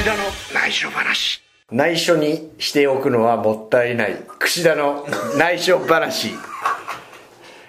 [0.00, 0.22] 串田の
[0.54, 1.42] 内緒話。
[1.70, 4.16] 内緒にしておくのはもったいない。
[4.38, 6.30] 串田の内緒話。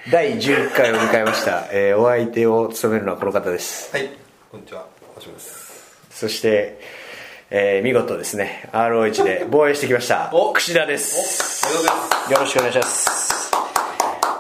[0.10, 3.94] 第11回を迎えました、えーお相手を務めるのはこの方です。
[3.94, 4.10] はい、
[4.50, 6.08] こんにちは、橋本です。
[6.10, 6.80] そして、
[7.50, 8.70] えー見事ですね。
[8.72, 10.30] ROH で防衛してきました。
[10.32, 11.66] お串田です。
[11.68, 12.32] お、おはようございます。
[12.32, 13.52] よろしくお願いします。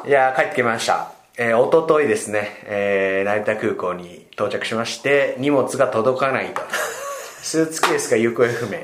[0.08, 1.12] いやー帰ってきました。
[1.38, 6.62] えー、おとといですね、えー成田空港に到着しまして荷物が届かないと
[7.42, 8.80] スーツケースが行方不明。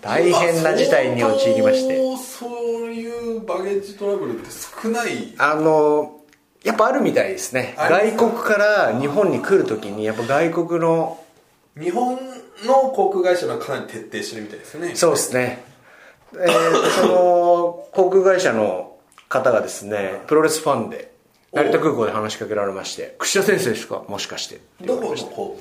[0.00, 1.96] 大変な事態に陥りまして。
[2.16, 2.46] そ
[2.86, 5.34] ういうバゲージトラブルって少ない？
[5.38, 6.20] あの
[6.62, 7.74] やっぱあるみたいですね。
[7.76, 11.22] 外国から日本に来るときにやっぱ外国の
[11.78, 12.18] 日本
[12.66, 14.94] の航空会社がかなり徹底してるみたいですよね。
[14.94, 15.64] そうですね、
[16.34, 18.96] えーその航空会社の
[19.28, 21.12] 方がですねプロレスファンで
[21.52, 24.02] 成田空港で話しかけられまして串田先生ですか？
[24.08, 25.58] もしかしてどこの航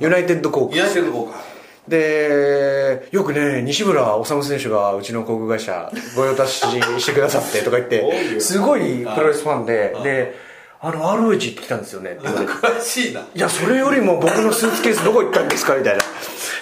[0.00, 1.40] ユナイテッド航空ユナ空イテッド航空。
[1.88, 7.96] でよくね西村修選手がうちの航空会社御用達してくださってとか言って
[8.34, 8.40] よ。
[8.40, 10.34] すごいプロレスファンでで
[10.80, 12.12] あの ROH 行ってきたんですよね。
[12.12, 13.20] って詳しいな。
[13.20, 16.00] いやそれよりも僕のスーツケースどこ行ったんですかみたいな。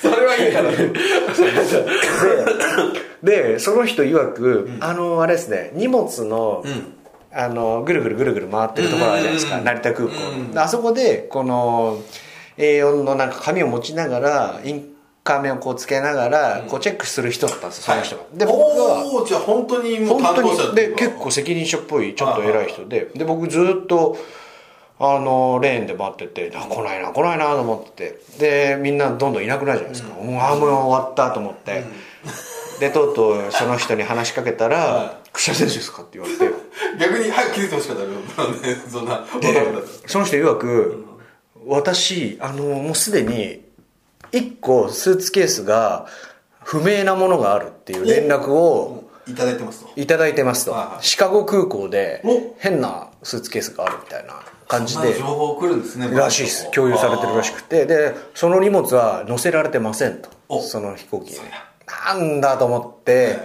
[0.03, 0.71] それはいいから。
[0.73, 0.93] ね。
[3.23, 6.95] ででその人曰く、あのあれですね荷物の、ん。
[7.31, 9.65] あのぐるぐるぐるぐる回ってるところあるじゃないですか、うん。
[9.65, 10.15] 成田空港、
[10.57, 12.01] あそこでこの
[12.59, 23.11] A4 のなんか紙を持ちながらインカーメをこうつけながら、こうチェックする人だったんですよその人が、で僕はじゃあ本当にもう担本当当者で結構責任者っぽいちょっと偉い人で。
[23.15, 24.17] で僕ずっと
[24.99, 28.75] あのレーンで待っててあ来ないな来ないなと思ってて。
[28.75, 31.85] でみんなどんどんいなくなるじゃないですか、もうああもう終わったと思って、
[32.81, 36.51] でとうとうその人に話しかけたらは「串田選手ですか?」って言われて。
[36.99, 38.03] 逆に早く気づいてほしかった
[38.91, 39.25] そんな、
[40.07, 41.05] その人曰く
[41.69, 43.63] 私あのもうすでに
[44.33, 46.07] 1個スーツケースが
[46.65, 50.01] 不明なものがあるっていう連絡をいただいてますと。
[50.01, 51.05] いただいてますと、はいはい。
[51.05, 52.57] シカゴ空港でお。
[52.59, 54.35] 変なスーツケースがあるみたいな
[54.67, 56.09] 感じで情報来るんですね。
[56.11, 56.71] らしいです。
[56.71, 57.85] 共有されてるらしくて。
[57.85, 60.31] でその荷物は載せられてませんと。
[60.49, 60.63] お。
[60.63, 61.35] その飛行機
[61.87, 63.39] なんだと思って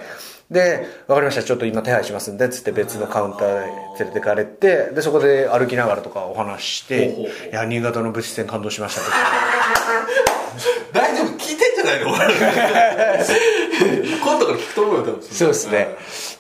[0.54, 1.44] で分かりました。
[1.44, 3.68] ちょっと今手配しますんでつって別のカウンターへ
[4.00, 9.02] 連れてかれてでそこで歩きながらとかお話ししていや新潟の物質戦感動しました。
[9.02, 9.18] と か
[10.94, 11.28] 大丈夫？
[11.38, 12.14] 聞いてんじゃないの？
[14.24, 15.22] 今度から聞くと思うよ多分。
[15.24, 15.88] そうですね。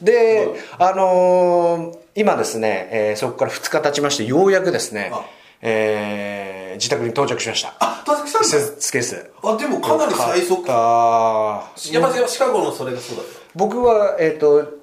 [0.01, 0.47] で
[0.79, 0.91] あ。
[0.93, 5.25] のー今ですね、えーそこから2日経ちましてようやくですねあ、
[5.63, 7.73] えー自宅に到着しました。
[7.79, 9.31] あ到着したんスだーツケース。
[9.43, 10.63] あでもかなり最速。
[10.67, 13.25] あ山瀬シカゴのそれがそうだっ
[13.55, 14.79] 僕はえっ、と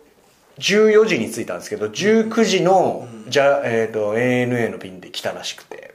[0.58, 5.90] 14時に着いたんですけど19時の、じゃえっ、と ANA の便で来たらしくて。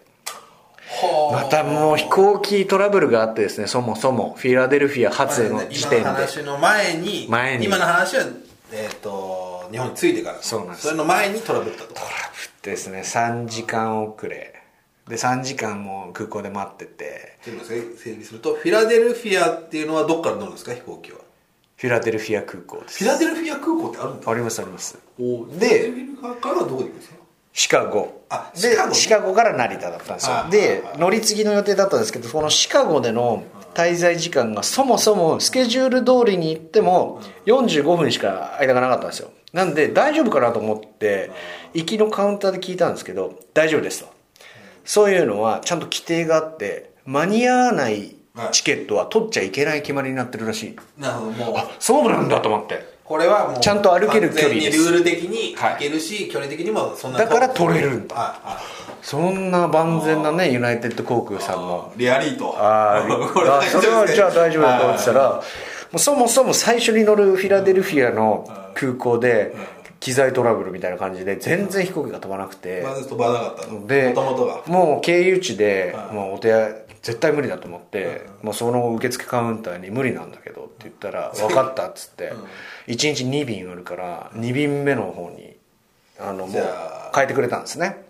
[1.31, 6.05] またもう飛行機トラブルがあってですねそもそもフィラデルフィア発への時今点で。
[6.05, 7.65] の話の前に前に。
[7.65, 8.23] 今の話は
[8.71, 10.37] えっ、と日本に着いてから。
[10.41, 10.83] そうなんです。
[10.83, 11.95] それの前にトラブったと。
[12.61, 14.53] ですね3時間遅れ。
[15.07, 17.37] で3時間も空港で待ってて。
[17.43, 21.19] ちょっと整理するとフィラデルフィアっていうのはどっから乗るんですか飛行機は？
[21.77, 23.03] フィラデルフィア空港です。
[23.03, 24.31] フィラデルフィア空港ってあるんだ。
[24.31, 24.97] ありますあります。
[25.19, 27.15] おでフィラデルフィアからはどこで行くんですか？
[27.53, 28.01] シカゴ。
[28.01, 28.95] であシカゴね。
[28.95, 30.35] シカゴから成田だったんですよ。
[30.37, 33.43] あであ乗り継ぎの予定だったんですけどこのシカゴでの
[33.73, 39.31] 滞在時間がそもそもスケジュール通りに行っても45分しか間がなかったんですよ。
[39.51, 41.31] なんで大丈夫かなと思って
[41.73, 44.13] 行きのカウンターで聞いたんですけど大丈夫ですと。
[44.85, 48.14] そういうのはちゃんと規定があって間に合わない
[48.51, 50.75] チケットは取っちゃいけない決まりになってるらしい。
[50.99, 51.55] なるほどもう。
[51.79, 52.95] そうなんだと思って。
[53.03, 54.89] これはもうちゃんと歩ける距離です。
[54.89, 55.73] ルール的にはい。
[55.73, 58.15] 行けるし、距離的にもそんなだから取れるんだ。
[58.15, 58.57] はいはい。
[59.01, 61.93] そんな万全なねユナイテッド航空さんの。
[61.95, 62.55] リアリート。
[62.57, 65.41] あ あそれはじゃあ大丈夫だと思ってたら
[65.97, 69.55] そもそも最初に乗るフィラデルフィアの空港で
[69.99, 72.81] 機材トラブルみたいな感じで全然飛行機が飛ばなくて。
[72.83, 73.87] まず飛ばなかったの。
[73.87, 74.61] でもともとが。
[74.65, 76.15] もう経由地ではい。
[76.15, 82.33] もうお手絶対無理だと思ってもうその受付カウンターに無理なんだけどって言ったら分かったっつって
[82.87, 85.55] 1日2便あるから2便目の方に
[86.19, 86.63] あのもう
[87.13, 88.03] 変えてくれたんですね。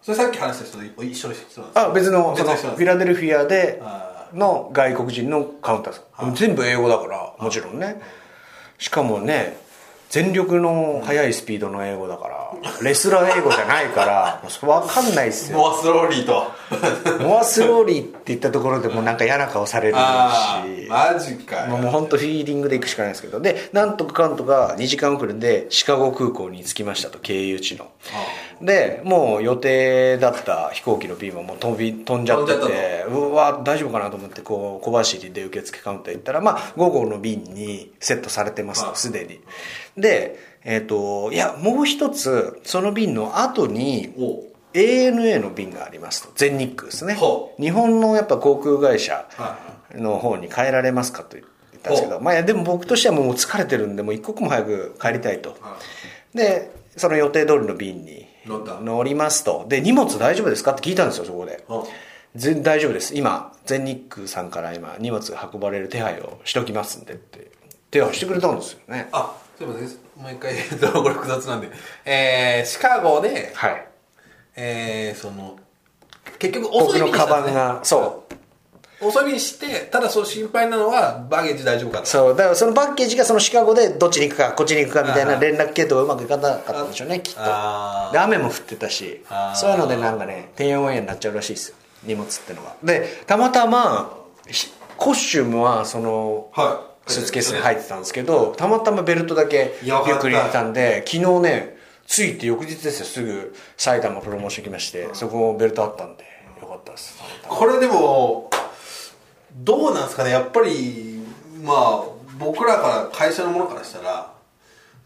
[0.00, 1.66] それさっき話した人と一緒ですか？
[1.74, 6.40] あ別のそのフィラデルフィアであの外国人のカウンターです。
[6.40, 8.00] 全部英語だからもちろんね。
[8.78, 9.60] しかもね
[10.10, 12.40] 全力の速いスピードの英語だから
[12.82, 15.58] レスラー英語じゃないから分かんないっすよ。
[15.58, 16.50] more slowly と。
[17.22, 20.88] more slowly って言ったところでもうなんか嫌な顔されるあし。
[20.90, 23.38] あマジかもう本当フィーリングで行くしかないですけど。
[23.40, 27.88] でなんとかかんとか2時間遅れでシカゴ空港に着きましたと経由地の。
[28.60, 39.40] でもう予定だった飛行機の便はもう飛び飛んじゃっててうわ大丈夫かなと思ってこう小走りで受付カウンター行ったらまあ午後の便にセットされてますすでに
[39.96, 46.32] でえっ、といやもう一つその便の後にお ANA の便がありますと。
[46.34, 47.14] 全日空ですね。
[47.14, 49.58] ほ日本のやっぱ航空会社は
[49.94, 51.44] の方に変えられますかと言っ
[51.82, 55.56] たんですけど、まあ、でも僕としてはもう疲れてるんでもう一刻も早く帰りたいと。
[55.60, 55.76] は
[56.34, 59.66] でその予定通りの便に乗りますと。
[59.68, 61.64] で荷物大丈夫ですかって聞いたんですよそこで。
[61.68, 61.78] う。
[61.78, 61.82] ん
[62.36, 63.16] 全大丈夫です。
[63.16, 67.50] 今全日空さんから今荷物が運ばれる手配をしておきますんでって
[67.90, 69.08] 手配してくれたんですよね。
[69.12, 71.68] あすいませんもう一回言うとこれ複雑なんで。
[72.06, 73.86] えー、シカゴではい。
[74.56, 75.58] えー、その
[76.38, 77.58] 結局遅僕のい便にしたんですね。
[77.58, 78.24] カバンがそ
[79.02, 79.06] う。
[79.06, 82.06] 遅い便にしてただそう心配なのはバゲージ大丈夫かと。
[82.06, 82.36] そう。
[82.36, 87.40] だからそのパッケージがそのシカゴでどっちに行くかこっちに行くかみたいな連絡系統がうまくいかなかったんでしょうねきっと。
[87.42, 89.56] あで雨も降ってたしあー。
[89.56, 94.16] そういうのでなんかねてんやわんやになっちゃうらしいですよ荷物ってのがでたまたま
[94.48, 101.76] ひコスチュームはそのはいスーツケースに入ってたんですけどたまたまベルトだけリュよかったックに入れてたんで昨日ね
[102.06, 106.24] 着いて翌日ですよすぐ埼玉プロモーション来ましてそこもベルトあったんで
[106.60, 107.16] よかったです。
[107.48, 108.50] これでも
[109.54, 110.30] どうなんですかね？
[110.30, 111.20] やっぱり
[111.62, 112.02] まあ
[112.38, 114.32] 僕らから会社のものからしたら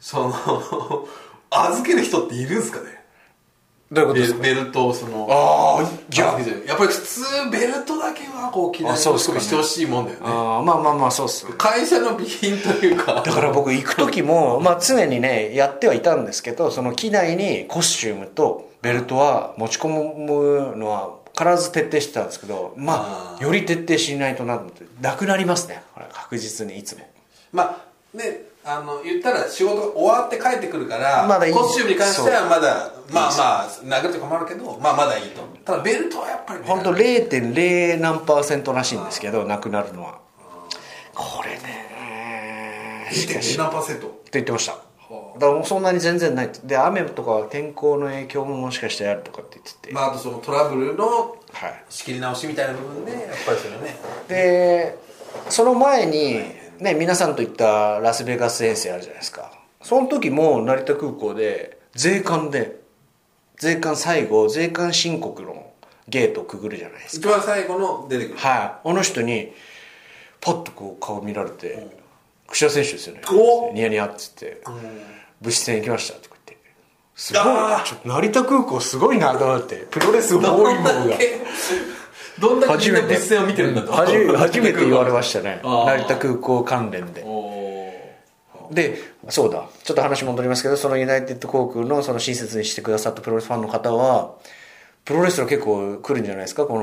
[0.00, 1.08] その
[1.50, 2.93] 預ける人っているんですかね？
[3.92, 4.42] どういうことですか？
[4.42, 5.82] ベベルトをそのああ。
[5.82, 7.20] いやっぱり普通
[7.52, 9.40] ベルトだけはこう記念あそうっすかね。
[9.40, 10.22] してほしいもんだよね。
[10.26, 13.22] あーまあまあまあそうっす会社の備品というか。
[13.24, 25.82] だから僕行く時も、 まあ、常にねやってはいたんですけどその機内にコスチュームとベルトは持ち込むのは必ず徹底してたんですけどまああより徹底しないとなってなくなりますね。
[26.12, 27.06] 確実にいつも。
[27.52, 27.62] ま
[28.14, 31.52] あねあの言ったら仕事が終わって帰ってくるから、まだいい。
[31.52, 33.68] コスチュームに関してはまだまあまあ
[34.00, 35.42] 殴ると困るけどまあまだいいと。
[35.64, 40.18] ただベルトはやっぱりね本当0.0何パーセントらしいんですけどなくなるのは。
[41.14, 43.08] これね。
[43.12, 43.56] しかし。
[43.56, 44.06] 0.2何パーセント？
[44.06, 44.72] って言ってました。
[44.72, 44.78] だ
[45.40, 46.46] からもうそんなに全然ない。
[46.46, 51.84] ってで雨とか天候の影響ももしかしてあるとかって言ってて、まああとそのトラブルのはい。
[51.90, 53.96] 仕切り直しみたいな部分でやっぱりそれはね。
[54.26, 54.98] で
[55.50, 56.40] その前に、
[56.80, 59.52] ね、皆さんと行ったラスベガス遠征あるじゃないですか。
[59.82, 62.80] その時も成田空港で税関で
[63.58, 65.72] 税関最後税関申告の
[66.08, 67.28] ゲートをくぐるじゃないですか。
[67.28, 68.38] 一番最後の出てくる。
[68.38, 68.88] はい。
[68.88, 69.52] あの人に
[70.40, 71.86] パッとこう顔見られて
[72.50, 73.22] 「櫛田選手ですよね。
[73.30, 74.60] お」ニヤニヤっつって
[75.40, 76.58] 「物質戦行きました」って言って。
[77.14, 77.42] すごい。
[78.04, 81.16] 成田空港すごいなと思ってプロレス多いものが
[82.40, 83.92] どんだけみんな初めて物戦を見てるんだと。
[83.92, 85.60] 初め初めて言われましたね。
[85.62, 87.24] 成田空港関連で。
[88.70, 88.98] で
[89.28, 89.68] そうだ。
[89.82, 94.34] ちょっと話戻りますけどそのユナイテッド航空のその親切にしてくださったプロレスファンの方は
[95.04, 96.64] プロレスラー結構来るんじゃないですか？
[96.64, 96.78] こ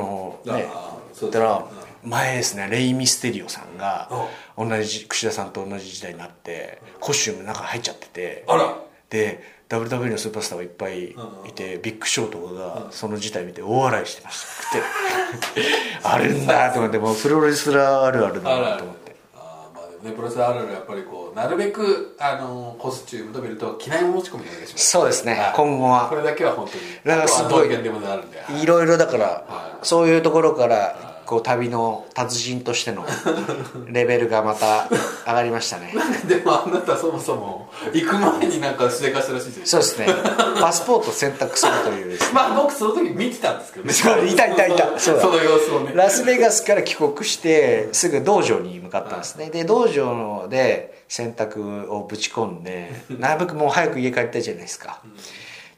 [0.46, 0.70] のね。
[1.14, 1.32] そうですね。
[1.32, 1.66] 言ったら
[2.04, 2.68] 前ですね。
[2.70, 4.10] レイ・ミステリオさんが
[4.58, 8.46] 同じ櫛田さんと同じ時代になってコスチュームの中入っちゃってて。
[8.48, 8.76] あら。
[9.10, 9.44] で
[9.78, 11.12] WWE のスーパースターがいっぱい
[11.48, 14.76] いて、ビッグショーとかがその事態見て大笑いしてました。
[15.56, 15.66] で
[16.04, 19.16] あるんだと思ってもうプロレスラーあるあるだなと思って。
[19.36, 24.90] あーまあでもねプロレスあるあるやっぱりこうなるべくあのコスチュームとベルトは機内持ち込みお願いします。
[24.92, 25.34] そうですね。
[25.36, 25.54] はい。
[25.56, 26.08] 今後は。
[26.10, 26.84] これだけは本当に。
[27.06, 33.06] だからすごいいろいろだから、はそういうところからこう旅の達人としての
[33.88, 34.90] レベルがまた
[35.26, 35.94] 上がりましたね。
[36.28, 39.66] でもあなたそもそも行く前になんかしでかしたらしいですよ。
[39.66, 40.08] そうですね。
[40.60, 42.32] パスポート選択するというですね。
[42.36, 43.94] まあ僕その時見てたんですけどね。
[43.94, 45.00] そういたいたいた。
[45.00, 45.22] そうだ。
[45.22, 45.94] その様子をね。
[45.96, 49.50] ラスベガスから帰国してすぐ道場に向かったんですね。
[49.50, 55.00] で道場で洗濯をぶち込んで なるべくもう早く家帰りたいじゃないですか。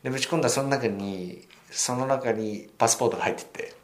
[0.01, 3.82] でぶち込んだらその中にその中にパスポートが入ってて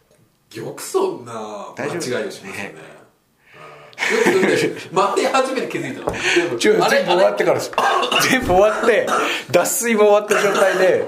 [0.55, 2.75] よくそんな間大丈夫違いをしますよね。
[2.75, 4.39] うん。
[4.39, 6.11] よくそれで回り始めて気づいたの。
[6.57, 7.71] 全部終わってからです。
[8.31, 9.07] 全部終わって
[9.51, 11.05] 脱水も終わった状態で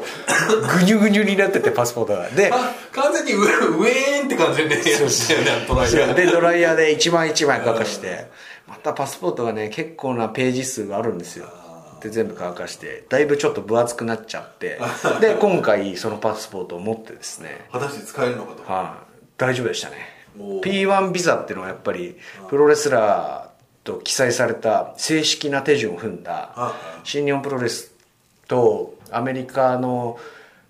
[0.78, 2.30] ぐにゅぐにゅになっててパスポートが。
[2.30, 8.28] であ完全に上上ーんって感じでねやったよねトライアでドライヤーで一枚一枚乾かして
[8.68, 11.48] またパスポートがね結構なページ数があるんですよ。
[12.02, 14.80] で全部乾かしてだいぶちょっと分厚くなっちゃって。
[15.20, 17.66] で今回そのパスポートを持ってですね。
[17.72, 18.72] 果たして使えるのかと。
[18.72, 19.11] はい、
[19.42, 19.96] 大丈夫でしたね。
[20.40, 20.62] おー。
[20.62, 22.16] P1 ビザっていうのはやっぱり
[22.50, 27.92] プロレスラーと記載された正式な手順を踏んだあ新日本プロレス
[28.48, 30.20] とアメリカの、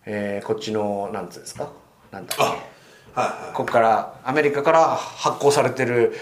[0.05, 1.69] えーこっちのなんつうんですか？
[2.11, 2.43] なんだっけ？
[2.43, 2.57] あはい
[3.43, 3.53] はい。
[3.53, 6.15] ここからアメリカから発行されてる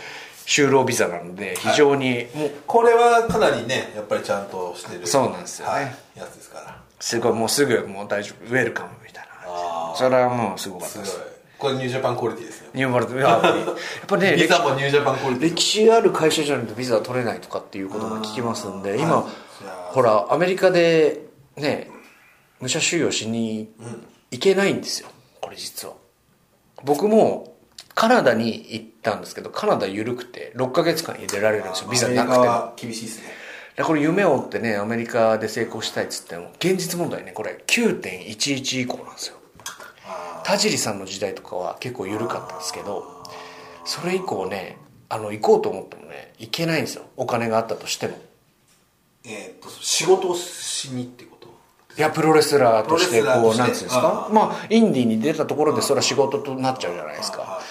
[0.47, 5.73] 就労ビザなので非常にもうこれはかなりねやっぱりちゃんとしてるそうなんですよね。
[5.73, 5.83] はい、
[6.15, 6.81] やつですから。
[6.99, 8.45] すごいもうすぐもう大丈夫。
[8.51, 10.97] ウェルカムみたいなそれはもうすごかっす。
[10.97, 11.07] ごい。
[11.07, 11.28] たです
[11.59, 12.69] これニュージャパンクオリティですね。
[12.73, 13.75] ニューバルトいややっぱりやっ
[14.07, 15.49] ぱね ビザもニュージャパンクオリティ。
[15.55, 19.25] 歴史ある会社じゃないとビザ取れないとかっていうことが聞きますんで今はい
[19.93, 21.21] ほらアメリカで
[21.57, 21.89] ね
[22.61, 23.69] 武者修行しに
[24.31, 25.09] 行けないんですよ。
[25.41, 25.95] これ実は。
[26.83, 27.55] 僕も
[27.93, 31.89] カナダに行ったんですけどカナダ緩くて6ヶ月間入れられるんですよ。
[31.89, 33.25] ビザなくて厳しいですね。
[33.75, 39.35] でこれ夢を追ってねアメリカで成功したいっつっても現実問題ねこれ9.11以降なんですよ。
[39.35, 39.38] あ
[40.49, 43.23] 田尻さんの時代とかは結構緩かったんですけど
[43.85, 44.77] それ以降ね
[45.07, 47.03] あの行こうと思ってもね行けないんですよ。
[47.17, 48.13] お金があったとしても。
[48.13, 48.17] ー
[49.25, 51.49] えーっと仕事をしにってこと？
[51.95, 54.27] いやプロレスラーとしてことうなんつうんですか？
[54.27, 57.61] あまあインディーに出たところでそれは仕事となっちゃうじゃないですあか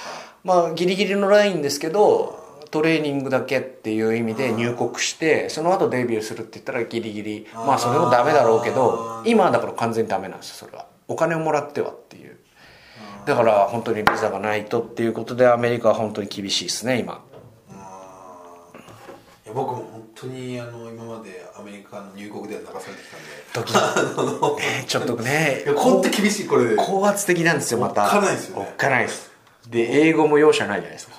[0.45, 7.47] まあギリギリのラインですけどトレーニングだけっていう意味で入国してその後デビューするって言ったらギリギリ。
[7.55, 10.87] まあそれもダメだろうけど今はだから完全にダメなんですよそれは。
[11.09, 12.37] お金をもらってはっていう
[13.29, 17.23] だから本当にビザがないとっていうことでアメリカは本当に厳しいですね今。
[19.45, 22.91] いや僕も本当にあの今までアメリカの入国では流されて
[23.53, 24.15] き時たんで。
[24.17, 25.63] あのねちょっとね。
[25.67, 26.77] いや本当厳しいこれで。
[26.77, 28.05] 高圧的なんですよまた。
[28.05, 28.67] おっかないですよね。
[28.67, 29.31] おっかないです。
[29.69, 31.13] で英語も容赦ないじゃないですか。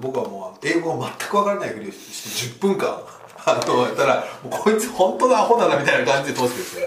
[0.00, 3.00] 僕はもう英語が全く分からないふりをして10分間
[3.44, 6.86] あのやったらもうこいつ本当のアホだなみたいな感じで通してですね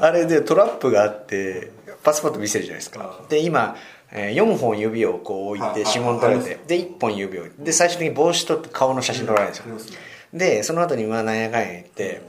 [0.00, 3.20] あれでトラップがあってパスポート見せるじゃないですか。
[3.28, 3.76] で今、
[4.12, 9.98] え4本指をこう置いはいて指紋取られはいてで1本指を置いてで最終的に帽子取って顔の写真撮られるんですよ。
[10.32, 12.22] でその後にまあなんやかんや言って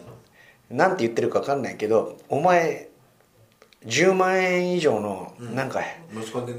[0.70, 2.90] なんて言ってるか分かんないけどお前
[3.86, 5.82] 10万円以上のなんか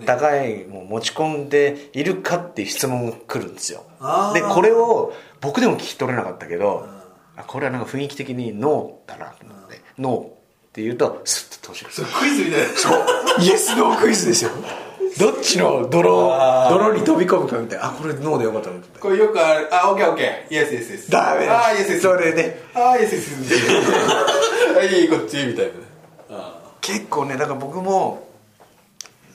[0.06, 3.84] 高いもう持ち込んでいるかっていう質問が来るんですよ。
[4.32, 6.88] でこれを僕でも聞き取れなかったけど
[7.36, 9.80] あこれはなんか雰囲気的にノーだなと思って。
[9.98, 10.39] ノー
[10.70, 12.66] って言うとスッと通してくるクイズみたいな。
[12.68, 13.04] そう。
[13.40, 14.50] イエスノークイズですよ。
[15.18, 16.32] どっちの泥
[16.70, 17.88] 泥に飛び込むかみたいな。
[17.88, 19.66] あこれノーでよかったこれよくある。
[19.74, 20.54] あオッケーオッケー。
[20.54, 21.10] イエスイエスイエス。
[21.10, 22.02] ダメだあイエスイエス。
[22.02, 23.32] それであイエスイエス
[24.76, 25.72] は いこっちみたいな。
[26.36, 28.28] あ結構ねだから僕も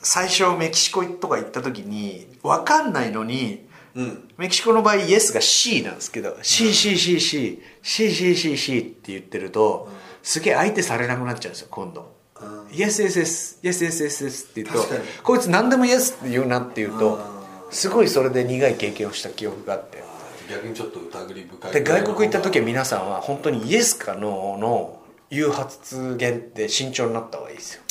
[0.02, 4.26] 最初メキシコとか行った時に分かんないのにうん。
[4.38, 9.90] メキシコの場合イエスが C なんですけど CCCCCCCCC って言ってると
[10.26, 12.12] すげえ相手されなくなっちゃうんですよ今度。
[12.42, 12.74] うん。
[12.74, 14.84] イエスイエスイエスイエスイエスイエスって言うと
[15.22, 20.04] こいつ何でもイエスって言うなって言うとあすごいそれで苦い経験をした記憶があって。
[20.50, 27.82] 逆にちょっと疑り深いで外国行った時は皆さんは本当にイエスかノーの言う発言って慎重になった方がいいですよ。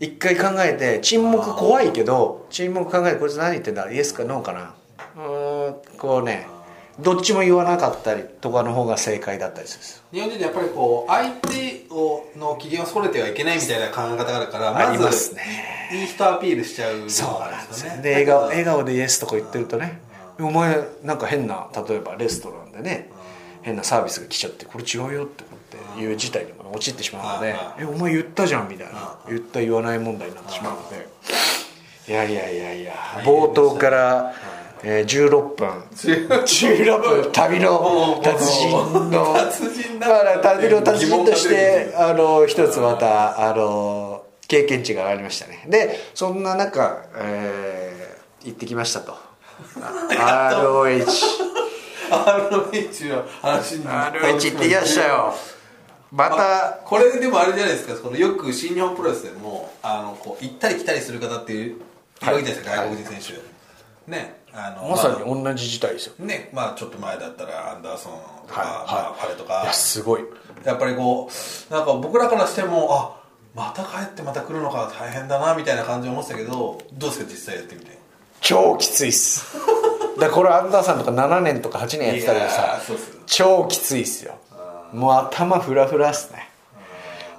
[0.00, 3.90] 一回考えて沈黙怖いけど沈黙考えてこいつ何言ってんだ？
[3.90, 4.74] イエスかノーかな？
[5.16, 6.46] うーんこうね
[7.00, 9.78] どっちも言わなかったりとかの方が正解だったりする。
[9.78, 15.42] んですよ日本人ってやっぱりこう相手をの機嫌をそれてはいけないみたいな考え方があるからありまますずね
[15.92, 18.02] いい人アピールしちゃうそうなんですよね。
[18.02, 20.00] で笑顔笑顔でイエスとか言ってるとね
[20.38, 23.10] お前なんか変な例えばレストランでね
[23.62, 29.16] 変なサービスが来ちゃってこれ違うよって思っていう事態にも陥ってしまうのではいはい「えお前言ったじゃん」みたいな。
[29.28, 31.08] 言った言わない問題になってしまうので。
[32.06, 32.92] いやいやいやいや。
[33.24, 34.34] 冒頭から
[34.86, 41.48] えー16分16分旅の達人の達人だだから旅の達人として
[41.90, 45.64] てあの一つまたあの経験値がありましたね。
[45.68, 48.14] でそんな中、えー
[48.44, 49.16] 行ってきましたと。
[49.80, 51.06] ROH
[52.10, 55.34] ROH の話に ROH 行ってきましたよ。
[56.12, 61.76] またこれでもあれじゃないですかそのよく新日本プロレスでもあのこう行ったり来たりする方っていう
[62.22, 62.26] い。
[62.26, 63.36] るわけじゃないですか、はい外国人選
[64.06, 66.14] 手、ねあのまさあに同じ事態ですよ。
[66.24, 68.12] ねまあちょっと前だったらアンダーソン
[68.46, 70.24] とか、はいまあ、ファレといかやすごい。
[70.64, 71.28] やっぱりこ
[71.70, 73.20] うなんか僕らからしてもあ
[73.54, 77.98] また帰ってまた来るのか大変だなみたいな感じを思ってたけどどうですか実際やってみて？
[78.40, 79.56] 超きついっす。
[80.18, 82.80] だからこれアンダーさんとか7年とか8年やってたけどさ
[83.26, 84.36] 超きついっすよ。
[84.92, 86.48] もう頭フラフラっすね。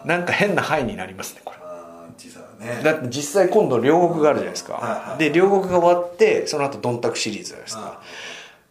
[0.03, 1.41] なんか変な範囲になりますね
[2.59, 2.81] ね。
[2.83, 8.01] だって実際今度両国があるじゃないですか、はいはいで両国が終わってその後ドンタクシリーズじゃないですか、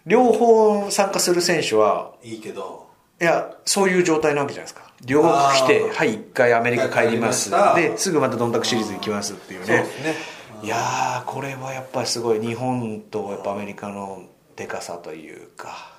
[0.06, 2.84] 両方参加する選手はいいけど。
[3.20, 4.90] いやそういう状態なわけじゃないですか。
[5.04, 7.50] 両国来てはい一回アメリカ帰ります。
[7.76, 9.66] ですぐまたドンタクシリーズ行きますっていうね。
[9.66, 9.86] ね。
[10.62, 14.24] いやーこれはやっぱりすごい日本とやっぱアメリカの
[14.56, 15.92] でかさというか。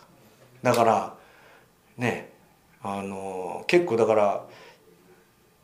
[0.62, 1.14] だから
[1.98, 2.34] ね
[2.82, 4.44] あの結構だから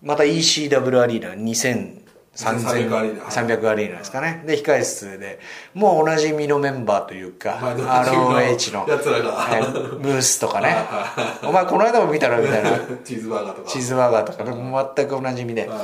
[0.02, 1.36] また ECW アリーナ
[2.36, 4.44] 300アリーナ300アリーナですかね。
[4.46, 5.40] で控室で
[5.74, 9.32] もうおなじみのメンバーというか ROH のやつらが。
[9.34, 10.76] はいムースとかね。
[11.44, 12.72] お前この間も見たらみたいな
[13.04, 13.70] チーズバーガーとか。
[13.70, 14.44] チーズバーガーとか。
[14.46, 15.68] ね全くおなじみで。
[15.68, 15.80] はい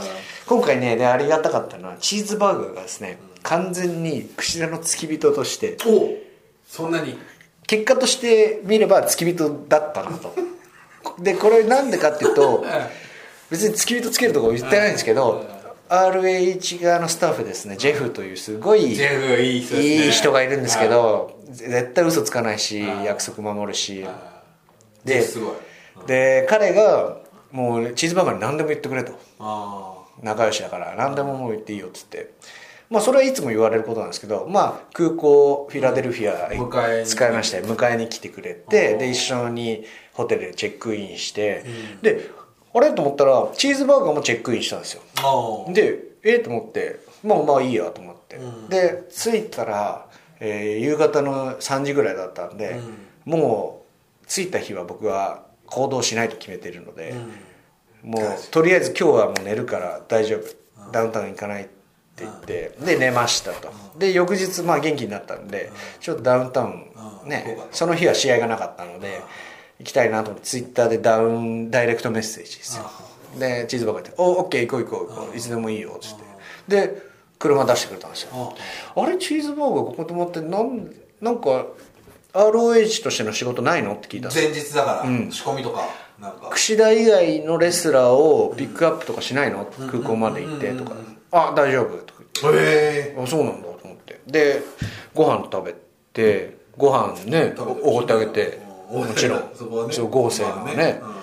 [0.46, 5.78] 今回ねでありがたかったのはチーズバーガーがですね完全に櫛田の付き人として。
[5.86, 6.16] お
[6.66, 7.20] そんなに。
[7.68, 10.34] 結果として見れば付き人だったなと。
[11.20, 12.66] でこれなんでかっていうと
[13.50, 15.57] 別に付き人つけるとこ言ってないんですけど
[15.90, 17.78] RH 側のスタッフですね。
[17.78, 23.06] ジェフというすごいジェフいい人いい人がいるんですけど絶対嘘つかないしはい。
[23.06, 24.06] 約束守るし。
[25.06, 25.54] でですごい。
[26.08, 27.18] で彼が
[27.52, 29.14] もうチーズバーガーに何でも言ってくれと。
[29.40, 32.32] あ仲良しだから何でももう言っていいよっつって。
[32.90, 41.66] まあそれはいつも言われることなんですけどまあ空港フィラデルフィア使いまして迎えに来てくれてで一緒にホテルでチェックインして
[42.02, 42.30] で
[42.78, 42.94] あれ？
[42.94, 45.02] と思ったらチーズバーガーもチェックインしたんですよ。
[45.18, 45.74] ああ。
[45.74, 46.34] でえ？
[46.36, 48.70] えと思ってもうまあいいやと思って、うん。
[48.70, 50.08] で着いたら、
[50.40, 52.80] えー夕方の3時ぐらいだったんで、
[53.26, 53.86] も
[54.24, 57.16] う着いた日は僕は行動しないと決めてるので、
[58.04, 60.44] もうとりあえず今日はもう寝るから大丈夫。
[60.92, 63.70] ダウンタウン行かないって言ってで寝ましたと。
[63.98, 65.70] で翌日まあ元気になったんで
[66.00, 66.92] ちょっとダウンタウン
[67.24, 67.30] うん。
[67.30, 69.22] ねその日は試合がなかったので
[69.80, 72.90] 行きたいなと思ってツイッターでダウンダイレクトメッセージですよ。
[73.38, 76.24] でチーズバーガーって「おオッケー行こう行こう行こういつでもいいよ」っつって。
[76.68, 77.02] で
[77.40, 78.56] 車出してくれたんですよ。
[78.96, 80.92] あれチーズバーガーここ泊まってなん
[81.22, 81.68] なんか
[82.34, 85.32] ROH としての仕事ないのって聞いた前日だから、ん。
[85.32, 85.88] 仕込みとか
[86.20, 86.50] なんか。
[86.52, 89.66] 櫛田以外のレスラーをピックアップとかしないの？
[89.66, 90.96] 空港まで行ってとか
[91.32, 92.60] 「あ大丈夫」とか言って。
[92.60, 93.18] へえ。
[93.22, 94.20] あそうなんだと思って。
[94.26, 94.62] で
[95.14, 95.76] ご飯食べ
[96.14, 98.48] てご飯ねおごってあげて。
[98.62, 99.52] うんもちろん。
[99.54, 99.98] そこはね。
[99.98, 101.02] 合成のまあね。
[101.02, 101.16] うん。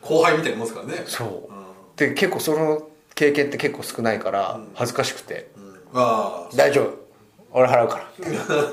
[0.00, 1.02] 後輩みたいなもんですからね。
[1.06, 1.98] そう。
[1.98, 2.82] で結構その
[3.14, 5.50] 経験って結構少ないから恥ずかしくて。
[5.56, 5.80] うん。
[5.94, 7.00] あ「大丈夫。
[7.52, 8.04] 俺払うから」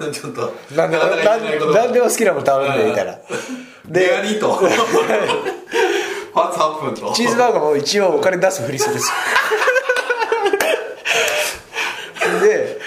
[0.10, 0.54] あ ちょっと。
[0.76, 3.18] なんでなかなかなん言えないことなんでも好きなもん頼んでみたいな。
[3.86, 4.60] でやりと。
[6.54, 7.12] ツ8分と。
[7.14, 9.16] チーズバーガーも一応お金出すふりするんですよ
[12.42, 12.80] で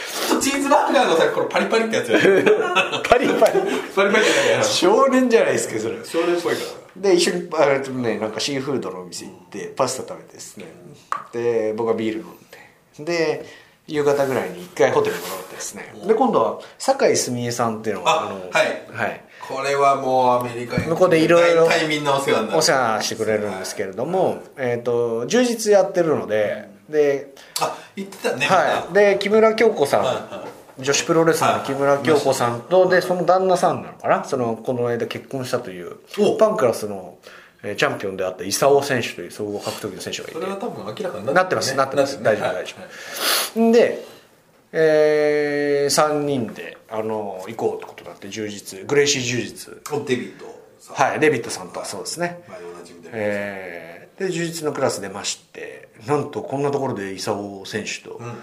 [0.93, 2.13] チーのさこのパリパリってやつ
[3.09, 3.61] パリパリ。
[3.95, 4.65] パリパリじゃないや。
[4.65, 5.97] 少年じゃないですかそれ。
[6.05, 6.63] 少年っぽいか
[6.97, 10.67] で一緒にあれねなんかシーフードのお店行ってパスタ食べてですね。
[11.33, 13.05] で僕はビール飲んで。
[13.05, 15.95] で夕方ぐらいに一回ホテルに戻ってですね。
[16.07, 18.83] で今度は酒井澄江さんっていうのがあはい。
[18.93, 22.33] はい、らこれはもうアメリカに向こうでいろいろ大体みんなお世
[22.73, 30.03] 話してくれるんですけれども、えー、と充実やってるのでで,、あ言ってたねはい、で木村京子さん、
[30.81, 34.25] 女子プロレスラーの木村京子さんとでその旦那さんなのかな？
[34.25, 36.37] そのこの間結婚したというお。
[36.37, 37.19] パンクラスの
[37.63, 40.33] えーチャンピオンであった功選手という総合格闘技の選手がいて。
[40.35, 42.75] それは多分明らかになってますなってます大丈夫はい大丈
[43.57, 43.73] 夫。
[43.73, 44.05] で、
[44.73, 49.75] え3人であの行こうってことになって充実グレイシー充実。
[49.93, 50.47] おデビッド
[50.79, 50.97] さん。
[50.97, 51.81] はいデビッドさんと。
[51.81, 52.43] はそうですね。
[52.49, 53.91] 前おなじみでえー
[54.21, 58.37] で充実のクラス出ましてなんとこんなところで功選手と、あの載っ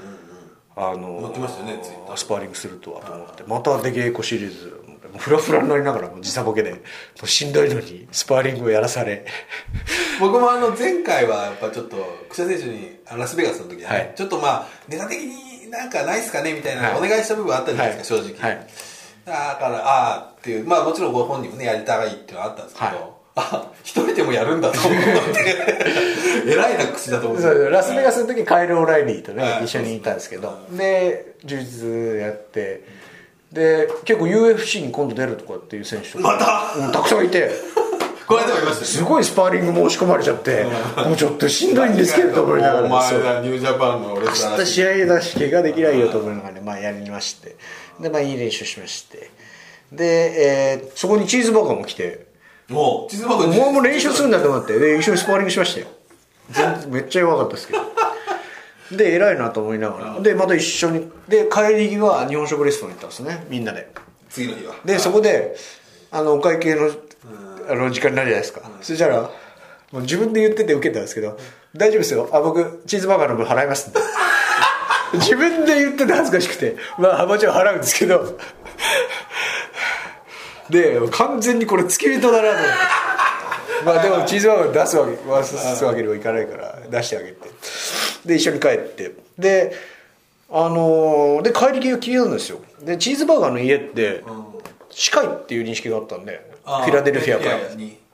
[1.33, 2.17] てましたよねツイッター。
[2.17, 3.43] スパーリングするとはと思って。
[3.47, 4.81] また出稽古シリーズ
[5.17, 6.77] フラフラになりながら時差ボケでも
[7.23, 9.25] うしんどいのにスパーリングをやらされ。
[10.19, 11.97] 僕もあの前回はやっぱちょっと
[12.29, 14.13] 草選手にあラスベガスの時はね、はい。
[14.15, 16.83] ちょっとまあネタ的になんかないっすかねみたいな。
[16.83, 16.97] はい。
[16.97, 18.23] お願いした部分あったじゃないですか、はい。
[18.25, 18.67] 正直、はい。
[19.25, 26.51] だからああっていうまあもちろんご本人もねやりたいっていうのはあったんですけど、はいあ一人でもやるんだと思って。
[26.51, 27.47] 偉いな口だと思って。
[27.69, 29.65] ラスベガスの時カイル・オライリーとね、はい。
[29.65, 30.57] 一緒にいたんですけど。
[30.71, 32.83] で充実やって。
[33.51, 36.23] で結構 UFC に今度出るとかっていう選手とか。
[36.23, 36.85] また？
[36.85, 37.51] うんたくさんいて。
[38.27, 40.65] この間もいましたすごいスパーリング申し込まれちゃって。
[41.05, 43.23] もうちょっとしんどいんですけどと思いながおらそう。
[43.23, 46.55] 前だニュージャパンのレスラー明日試合だし怪我できないよと思いながら。
[46.55, 47.55] ね、まあ、やりまして。
[48.01, 49.31] でまあいい練習しまして。
[49.93, 52.26] で、えーそこにチーズバーガーも来て
[52.69, 54.77] もうチーズバーガーお前も練習するんだと思って。
[54.77, 55.87] で一緒にスパーリングしましたよ。
[56.51, 57.79] 全然めっちゃ弱かったですけど。
[58.97, 60.21] で偉いなと思いながら。
[60.21, 61.11] でまた一緒に。
[61.27, 63.45] で帰り際日本食レストランに行ったんですね。
[63.49, 63.89] みんなで。
[64.29, 64.75] 次の日は。
[64.85, 65.55] でそこで
[66.11, 66.91] あのお会計の
[67.69, 69.21] あの時間になるじゃないですか、そしたら
[69.91, 71.37] もう自分で言ってて受けたんですけど
[71.75, 72.29] 「大丈夫ですよ。
[72.31, 73.99] あ僕チーズバーガーの分払いますんで」
[75.13, 76.77] 自分で言ってて恥ずかしくて。
[76.97, 78.37] まあもちろん払うんですけど
[80.69, 83.07] で完全にこれ付き人だなと思って。
[83.85, 87.49] まあでもチーズバーガー出すわけ渡すわけにはいかないから出してあげて。
[88.25, 89.13] で一緒に帰って。
[89.37, 89.73] で
[90.49, 92.59] あのーで帰り際聞いたんですよ。
[92.81, 94.23] でチーズバーガーの家って
[94.89, 97.57] 近いっていう認識があったんでフィラデルフィアから。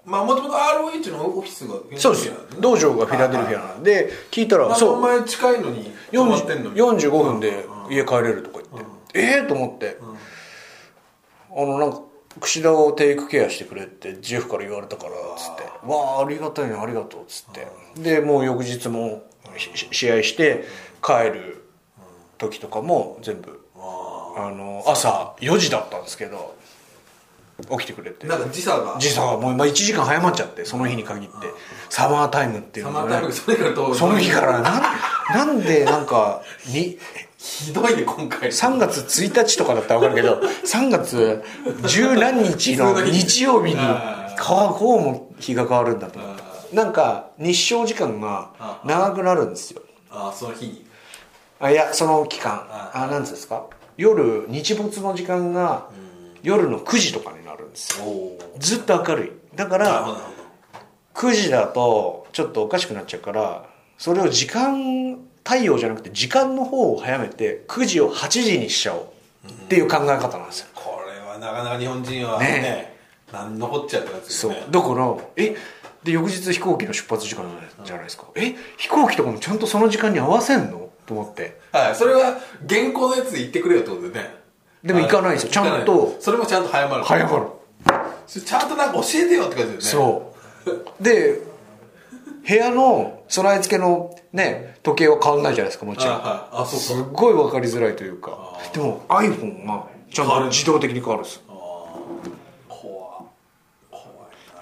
[0.05, 2.27] まあもともと ROH のオフィスがそうです。
[2.27, 4.95] よ道場がフィラデルフィアなんで聞いたらそそう。
[4.95, 6.75] うお前近いのに泊まってんのに。
[6.75, 9.97] 40 45分で家帰れるとか言って、ええー、と思って、
[11.55, 12.01] あのなんか
[12.39, 17.67] 櫛田をテイクケアしてくれってジェフから言われたからっつって「わあありがたいねありがとう」っつって。
[17.98, 19.24] でもう翌日も
[19.58, 20.65] し試合して
[21.04, 21.63] 帰る
[22.38, 26.56] 時とかも全部あの朝4時だったんですけど
[27.69, 28.26] 起きてくれて。
[28.28, 28.98] なんか時差が。
[29.00, 31.36] 時差がもうまあ1時間早まっちゃってその日に限って。
[31.89, 33.10] サマータイムっていうのがね。
[33.10, 34.82] サマータイムそれからとその日からなん
[35.34, 36.98] なんでなんかに
[37.43, 38.49] ひどいね今回。
[38.49, 41.43] 3月1日とかだったら分かるけど3月
[41.89, 43.43] 十何日の日。
[43.43, 49.82] 曜日にかこうも日が変わるんだと思ったなんか日照時間が長くなるんですよ。
[50.10, 50.86] ああその日に。
[51.60, 52.65] あいやその期間。
[52.69, 53.65] ああなんですか？
[53.97, 55.89] 夜日没の時間が
[56.43, 58.06] 夜の9時とかになるんですよ。
[58.58, 59.58] ずっと明るい。
[59.58, 60.13] だからなる
[61.13, 63.65] 9時だとちょっとおかしくなっちゃうから
[63.97, 69.03] それを時間太陽じゃなくて時間の方を早めて9時を8時にしちゃおう
[69.47, 72.97] っていう考え方なんですよ、これはなかなか日本人はねね。
[73.32, 74.56] 何のこっちゃってやつですそう。
[74.69, 75.56] だからえ
[76.03, 77.43] で翌日飛行機の出発時間
[77.84, 80.89] じゃないですか、え飛行機とかもちゃんとその時間に合わせんの？
[81.06, 81.60] と思って。
[81.71, 84.36] はいそれは現行のやつで言ってくれよってことでね。
[84.84, 85.51] でも行かないんですよ。
[85.51, 86.15] ちゃんと。
[86.19, 87.47] それもちゃんと早まる早まる。
[88.27, 90.34] ちゃんとなんか教えてよって感じですよ
[90.65, 90.67] ね。
[90.67, 91.03] そう。
[91.03, 91.41] で
[92.47, 96.63] 部屋の備え付けのね時計は変わんないじゃないですかもちろん、はいはい。
[96.63, 96.86] あそうか。
[96.86, 98.60] すっごい分かりづらいというか。
[98.74, 101.41] でも iPhone がちゃんと自動的に変わるんです
[102.67, 103.24] 怖
[103.89, 104.04] 怖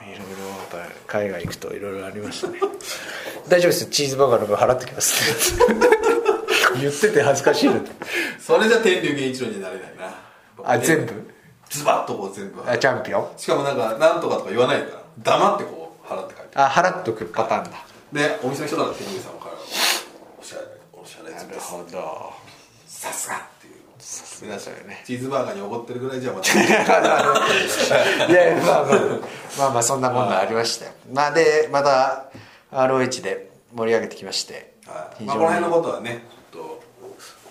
[0.05, 2.59] いいろいろやっぱ海外行くといろいろありましたね。
[3.47, 3.85] 大丈夫です。
[3.87, 5.57] チーズバーガーの分払ってきます。
[6.79, 7.91] 言ってて恥ずかしいなと
[8.39, 10.13] それじゃ天竜源一郎にはなれないな。
[10.63, 11.13] あ全部？
[11.69, 13.27] ズバッとこう全部あチャンピオン？
[13.37, 15.01] しかもなんかなんとかとか言わないから。
[15.19, 16.49] 黙ってこう払って帰って。
[16.55, 17.71] あ払っとくパターンだ。
[18.13, 19.51] でお店の人から天竜さんから
[20.39, 20.61] おしゃれ
[20.93, 22.33] おしゃれなるですほど
[22.87, 23.73] さすがっていう
[24.41, 25.03] 皆さんよね。
[25.05, 26.51] チーズバーガーにおごってるぐらいじゃまた。
[28.31, 28.99] いやいやまあまあ
[29.57, 30.91] まあまあそんなもんがありましたよ。
[31.13, 32.25] まあでまた
[32.71, 35.23] ROH で盛り上げてきましてはい。
[35.23, 36.81] まあこの辺のことはねちょっと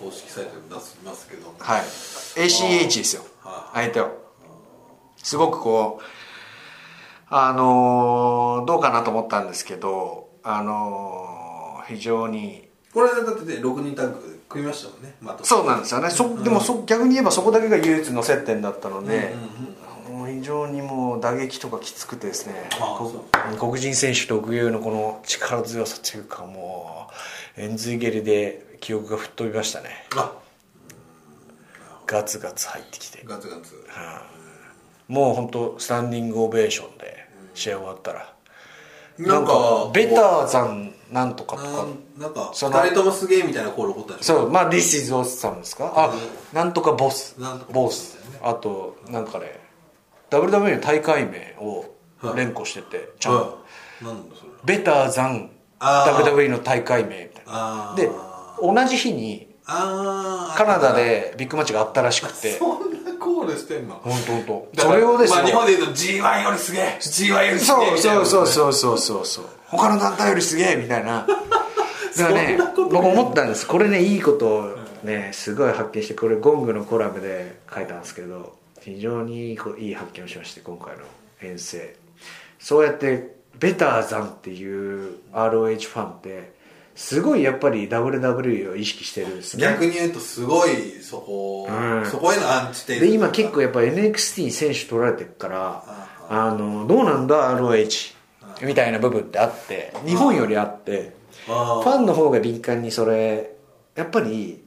[0.05, 1.53] 公式サイトで出しますけど。
[1.57, 1.81] はい。
[1.81, 3.23] ACH ですよ。
[3.43, 4.09] は相手は
[5.23, 6.03] すごくこう
[7.29, 16.09] あのーどうかなと思ったんですけどあのー非常にこれだってね6人タッグで組みましたもんねまたそうなんですよね。
[16.09, 19.33] そでもそ逆に言えばそこだけが唯一の接点だったので、
[20.09, 22.69] もう非常にもう打撃とかきつくてですね
[23.59, 27.09] 黒人選手特有のこの力強さというかも
[27.57, 29.89] う円髄蹴りで記憶が吹っ飛びましたね。
[30.17, 30.33] あ。
[32.07, 33.23] ガツガツ入ってきて。
[33.25, 33.85] ガツガツ。
[35.07, 38.33] もう本当スタンディングオベーションで試合終わったら、
[39.17, 41.85] なんかベターザンなんとかとか。
[42.17, 44.35] なんかその2人ともすげえみたいなコール起こったでしょ？
[44.37, 45.93] そうまあ This is awesome ですか？
[45.95, 46.13] あ
[46.53, 47.35] なんとかボス。
[47.39, 48.13] なんとかボボス。
[48.13, 49.59] スあとなんかね
[50.29, 51.85] WWE の大会名を
[52.35, 53.65] 連呼しててちゃんと。
[54.63, 55.09] ベター。
[55.09, 57.93] ザン WWE の大会名みたいな。
[57.97, 58.09] で
[58.61, 62.57] 同じ日にカナダでビッグマッチがあったらしくて。
[62.57, 62.90] そん
[63.31, 63.95] なコールしてんの？
[64.03, 64.81] 本当本当。
[64.81, 65.41] それをですね。
[65.41, 69.45] まあ、日本で言うと G1 よりすげえ G1 よりすげえそうそうそうそうそうそうそう。
[69.67, 71.25] 他の団体よりすげえみたいな。
[72.17, 73.65] だからね僕思ったんです。
[73.67, 81.03] これねいいことをねすごい発見してこれゴングのコラムで書いたんですけど非常にいいこいい発見をしまして今回の
[81.41, 81.95] 遠征。
[82.59, 86.53] そうやってベターザンっていう ROH ファンって
[86.95, 89.63] すごいやっぱり WWE を意識してるんですね。
[89.63, 92.05] 逆に言うとすごいそこ、うん。
[92.05, 95.83] そこへのアンチテーゼで今結構やっぱ NXT に選手取られてるから
[96.29, 98.15] あのどうなんだ ROH
[98.63, 101.13] みたいな部分ってあって日本よりあって
[101.45, 103.51] ファンの方が敏感にそれ
[103.95, 104.63] やっぱり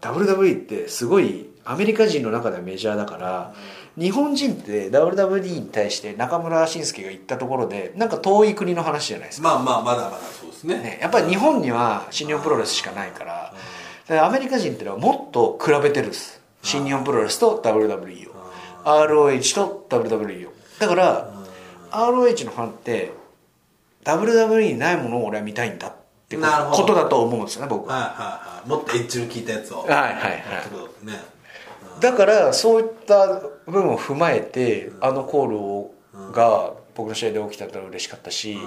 [0.00, 3.54] WWE ってすごいアメリカ人の中ではメジャーだから
[3.98, 10.78] 日本人って WWE に対して中村慎介が言ったところでなんか遠い国の話じゃないですか、まあまあまだまだそうですね。
[10.78, 13.54] ね、やっぱり日本には新日本プロレスしかないから
[14.06, 16.40] だからアメリカ人ってのはもっと比べてるんです。
[16.62, 18.34] 新日本プロレスと WWE を
[18.84, 21.32] ROH と WWE をだから
[21.90, 23.12] ROH のファンって
[24.04, 25.92] WWE にないものを俺は見たいんだっ
[26.28, 26.42] てこ
[26.86, 27.94] とだと思うんですよね僕は。
[27.94, 28.68] はいはいはい。
[28.68, 29.78] もっとエッジの効いたやつを。
[29.78, 30.28] はいはいは
[31.02, 31.06] い。
[31.06, 31.37] ね
[32.00, 35.94] だからそういった部分を踏まえてあのコールを
[36.32, 38.58] が僕の試合で起きたと嬉しかったし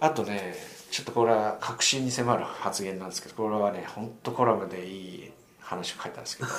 [0.00, 0.54] あとね
[0.90, 6.48] ちょっとこれは確信に迫る発言なんですけどこれはね本当コラムでいい話を書いたんですけど。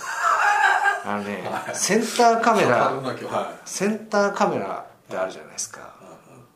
[1.08, 5.94] あのねセンターカメラはセンターカメラってあるじゃないですか。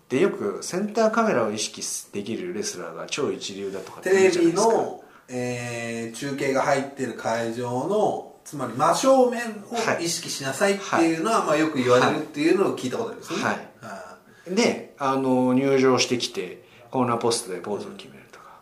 [0.10, 4.02] でよくセンターカメラを意識できるレスラーが超一流だとか。
[4.02, 13.70] テレビの、えー中継が入ってる会場のつまり真正面を意識しなさいっていうのは、まあ、よく言われるっていうのを聞いたことありますね、はい。
[13.82, 18.62] あであの入場してきてコーナーポストでポーズを決めるとか、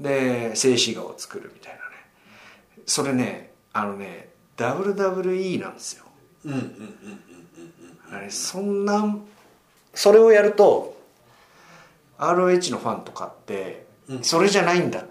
[0.00, 1.82] で静止画を作るみたいなね。
[2.86, 6.04] それねあのね WWE なんですよ。
[6.46, 7.20] ーうんうんうん
[8.14, 9.18] あれそんな
[9.92, 10.96] それをやると
[12.18, 14.22] ROH のファンとかってうん。
[14.22, 15.04] それじゃないんだ。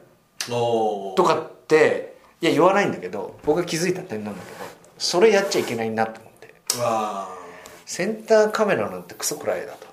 [0.47, 4.58] とかっていや言わないんだけど僕が気づいた点なんだけど
[4.98, 6.54] それやっちゃいけないなと思って。
[6.80, 7.30] あ。
[7.86, 9.88] センターカメラなんてクソくらいだと。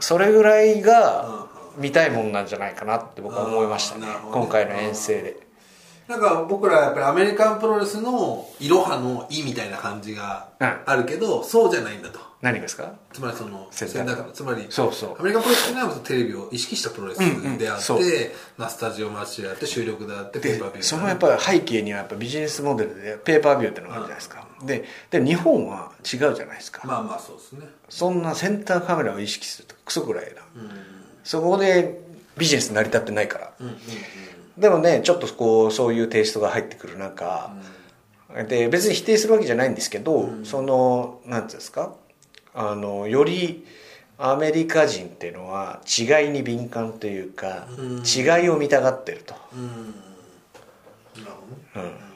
[0.00, 4.06] それぐらいうんが見たいもんなんじゃないかなって僕は思いましたね。
[4.32, 5.36] 今回の遠征で。
[6.08, 10.76] なんか僕らやっぱりアメリカンプロレスのいろはの「い」みたいな感じがうん。
[10.86, 12.92] あるけど、そうじゃないんだと何がですか？
[13.12, 15.16] つまりそのセンターセンターカメラつまりそうそう。
[15.18, 17.58] アメリカンプロレスっていうのはテレビを意識したプロレスうんうん。
[17.58, 18.00] であって、そう。
[18.56, 24.46] まあ、スタジオマッチであって収録であってペでーパービューそのやっぱり背景にはやっぱビジネスモデルでペーパービューってのがあるじゃないですか。
[24.64, 26.86] でで日本は違うじゃないですか。
[26.86, 27.66] まあまあそうですね。
[27.88, 30.42] そんなセンターカメラを意識するとクソくらいだ
[31.24, 32.00] そこで
[32.36, 33.52] ビジネス成り立ってないから。
[33.60, 33.76] うんうん
[34.58, 37.54] でもねちょっとこうそういうテイストが入ってくる中、
[38.48, 41.94] で別に否定するわけじゃないんですけど、そのなんていうんですか？
[42.60, 43.64] あのより
[44.18, 48.02] アメリカ人っていうのは違いに敏感というか、うん。
[48.04, 49.94] 違いを見たがってると、うん。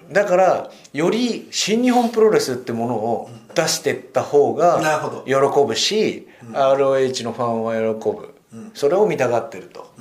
[0.08, 0.12] うん。
[0.12, 8.70] だからより新日本プロレスってものを出していった方が喜ぶし、ROH のファンは喜ぶ、うん。
[8.74, 9.92] それを見たがってると。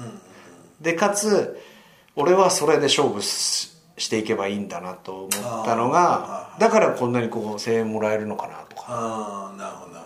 [0.82, 1.62] でかつ
[2.16, 5.30] 俺はそれで勝負ししていけばいいんだなと思っ
[5.66, 8.86] たのがだからこんなにこう声援もらえるのかなとか。
[8.88, 10.01] ああなるほどなるほど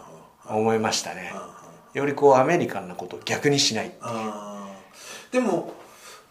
[0.50, 1.32] 思いましたね。
[1.34, 1.56] あ
[1.96, 3.92] よりこうアメリカンなことを逆にしない
[5.32, 5.74] でも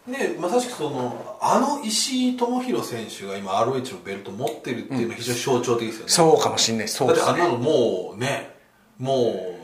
[0.07, 8.55] ねまさしくそのあの石井智弘選手が今 ROH のベルト持ってるっていうのは非常に象徴的ですよね、そうかもしんないそうですねだってあんなのもうね
[8.99, 9.54] もう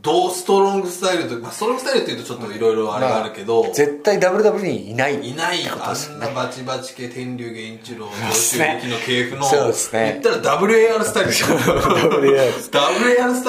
[0.00, 10.20] どうストロングスタイルと、まあ、ストロングスタイルっていうとちょっといろいろあれがあるけど、まあ絶対 WWE にいないいないあんなバチバチ系天竜源一郎上す州力の系譜のそうですね。
[10.22, 12.90] 言ったら WAR スタイルですよ WAR スタ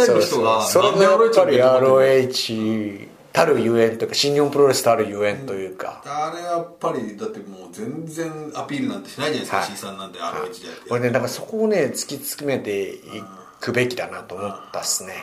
[0.04, 9.68] イルの人がそれがやっぱり ROH たるゆえんというか新日本プロレスたるゆえんというか、あれやっぱりだってもう全然アピールなんてしないじゃないですか、はい。
[9.68, 10.60] C さんなんて ROH でやって。
[10.90, 12.98] 俺ねだからそこをね突き詰めてい
[13.60, 15.14] くべきだなと思ったっすね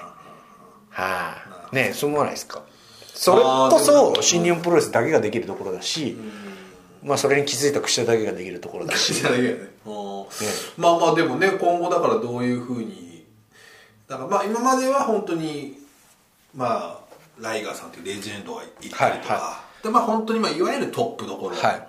[1.01, 1.37] は
[1.73, 2.63] い、ねそう思わないですか？
[3.15, 4.23] それこそも。
[4.23, 6.17] 新日本プロレスだけができるところだし、
[7.03, 9.15] まあそれに気づいた櫛田だけができるところだし。
[9.15, 9.57] じゃないよね。
[9.85, 10.27] うん。
[10.77, 13.25] まあまあでもね今後だからどういうふうに
[14.09, 15.79] だからまあ今までは本当に
[16.55, 16.99] まあ
[17.39, 21.89] ライガーさんというレジェンドがいたりとか、はいはでまあ本当にまあいわゆるトップどころ、はい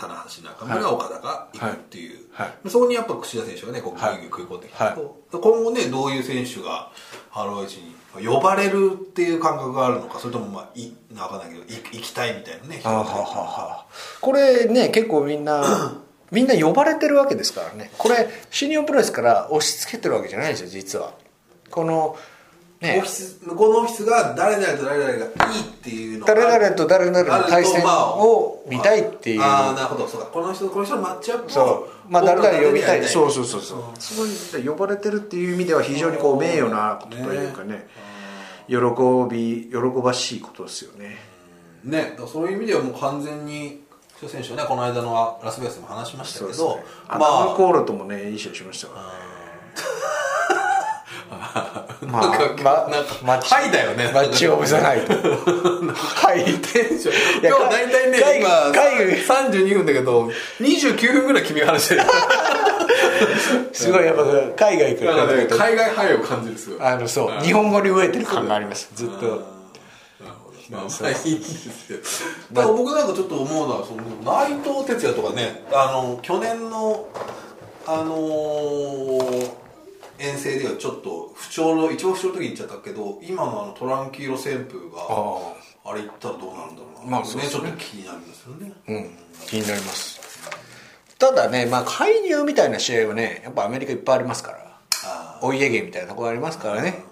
[0.00, 2.18] 棚橋中村岡田が行くっていう、
[2.68, 4.14] そこにやっぱ櫛田選手がねこうグはい。
[4.16, 6.90] イグイ食い込んできたけど、今後ねどういう選手が
[7.32, 7.82] ROH
[8.20, 13.86] に呼ばれるっていう感覚があるのかそれともまあいわかんないけどい行きたいみたいなねあははは
[14.20, 15.92] これね結構みんな
[16.32, 17.90] みんな呼ばれてるわけですからね。
[17.98, 21.12] これ新日本プロレスから押し付けてるわけじゃないんですよ実は。
[21.70, 22.16] この
[22.80, 22.96] ね。
[22.98, 29.42] オフィス向こうのオフィスが誰々と誰々がいいっていうのが誰々と誰々の対戦を見たいっていう。
[29.42, 30.06] ああなるほど。
[30.06, 30.26] そうか。
[30.26, 32.10] この人とこの人のマッチアップをそう。
[32.10, 33.82] まあ誰々呼びたいそうそうそうそう。
[33.98, 37.86] そういう呼ばれてるっていう意味では非常にこう名誉なことというかね。
[38.68, 38.76] 喜
[39.28, 41.18] び喜ばしいことですよね。
[41.84, 42.16] ね。
[42.32, 43.82] そういう意味ではもう完全に
[44.28, 49.12] 選手はねこの間のラスベガスでも話しましたけど、アまダム・あコールともねいい試合しましたからね
[52.10, 54.10] まあなんかまはいだよね。
[54.12, 57.46] マッチオブザナイトはいテンション。
[57.46, 62.02] 今日大体ね海今海32分だけど29分ぐらい君が話してる。
[63.72, 64.22] すごいやっぱ
[64.66, 65.04] 海外か。
[65.04, 69.60] ら海外ハイを感じるすあのそう日本語に飢えてる感がありますずっと。
[70.70, 71.98] まあまあいいんですよ。
[72.52, 77.06] だから僕なんかちょっと思うのはその内藤哲也とかねあの去年の
[77.86, 79.50] あのー
[80.20, 85.54] 遠征ではちょっと不調の一番不調の時に言っちゃったけど今のあのトランキーロ旋風があ
[85.86, 85.94] あ。
[85.94, 87.60] れ言ったらどうなるんだろうな、まあそうですね。
[87.60, 89.10] ちょっと気になるんですよね、うん。
[89.46, 90.20] 気になります。
[91.18, 94.70] ただねまあ介入みたいな試合はねやっぱアメリカいっぱいありますから。
[95.02, 97.02] あお家芸みたいなところありますからね。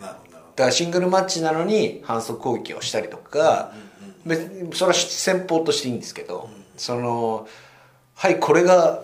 [0.00, 3.72] あなるほどだからシングルマッチなのに反則攻撃をしたりとか、
[4.24, 7.46] 別にそれは戦法としていいんですけど、その
[8.14, 9.02] はいこれが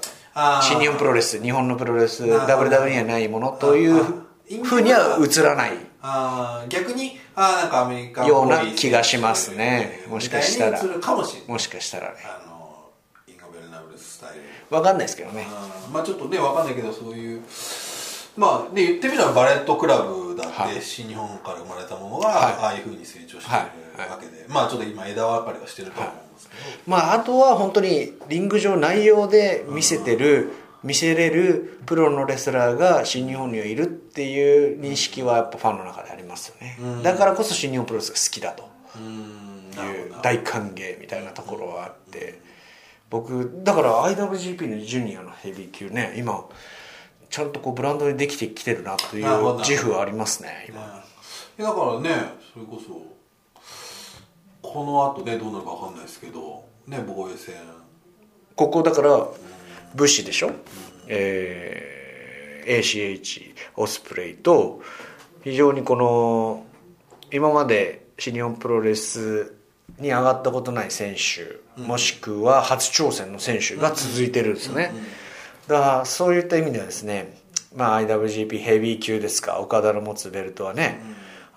[0.62, 4.02] 新日本プロレス日本のプロレス WW にはないものという
[4.62, 5.72] ふうには映らない。
[6.02, 6.68] あー。
[6.68, 10.04] 逆にあーなんかアメリカような気がしますね。
[10.08, 10.80] もしかしたら。
[11.46, 12.16] もしかしたらね。
[12.24, 12.90] あの
[13.26, 14.42] インゴベルナブルスタイル。
[14.70, 15.46] 分かんないですけどね。
[15.92, 17.42] まあちょっとねわかんないけどそういう
[18.36, 20.80] まあね言ってみればバレットクラブだって、はい。
[20.80, 22.54] 新日本から生まれたものが、はい。
[22.54, 23.56] ああいうふうに成長してる
[24.10, 26.12] わけで、まあちょっと今枝分かれはしてると思う
[26.86, 37.02] まああとは本当にリング上内容で見せてる見せれるプロのレスラーが新日本にはいるっていう認識はやっぱファンの中でありますよね、うん。
[37.02, 38.70] だからこそ新日本プロレスが好きだと。
[39.00, 42.40] いう大歓迎みたいなところはあって。
[43.10, 46.44] 僕だから IWGP のジュニアのヘビー級ね今
[47.28, 51.04] ちゃんとこうブランドにできてきてるなという自負はありますね今。
[51.58, 52.10] だからね
[52.52, 53.02] それこそ
[54.62, 57.54] この後ねどうなるかわかんないですけどね防衛戦。
[58.56, 59.26] ここだから
[59.94, 60.52] ブッシュでしょ、
[61.08, 61.90] えー
[62.66, 64.82] ACH オスプレイと
[65.42, 66.66] 非常にこの
[67.32, 69.54] 今まで新日本プロレス
[69.98, 74.92] に上がったことない選手、もしくは初挑戦の選手が続いてるんですね、
[75.68, 77.38] だからそういった意味ではですね、
[77.74, 79.58] まあ、IWGP ヘビー級ですか？
[79.58, 81.00] 岡田の持つベルトはね、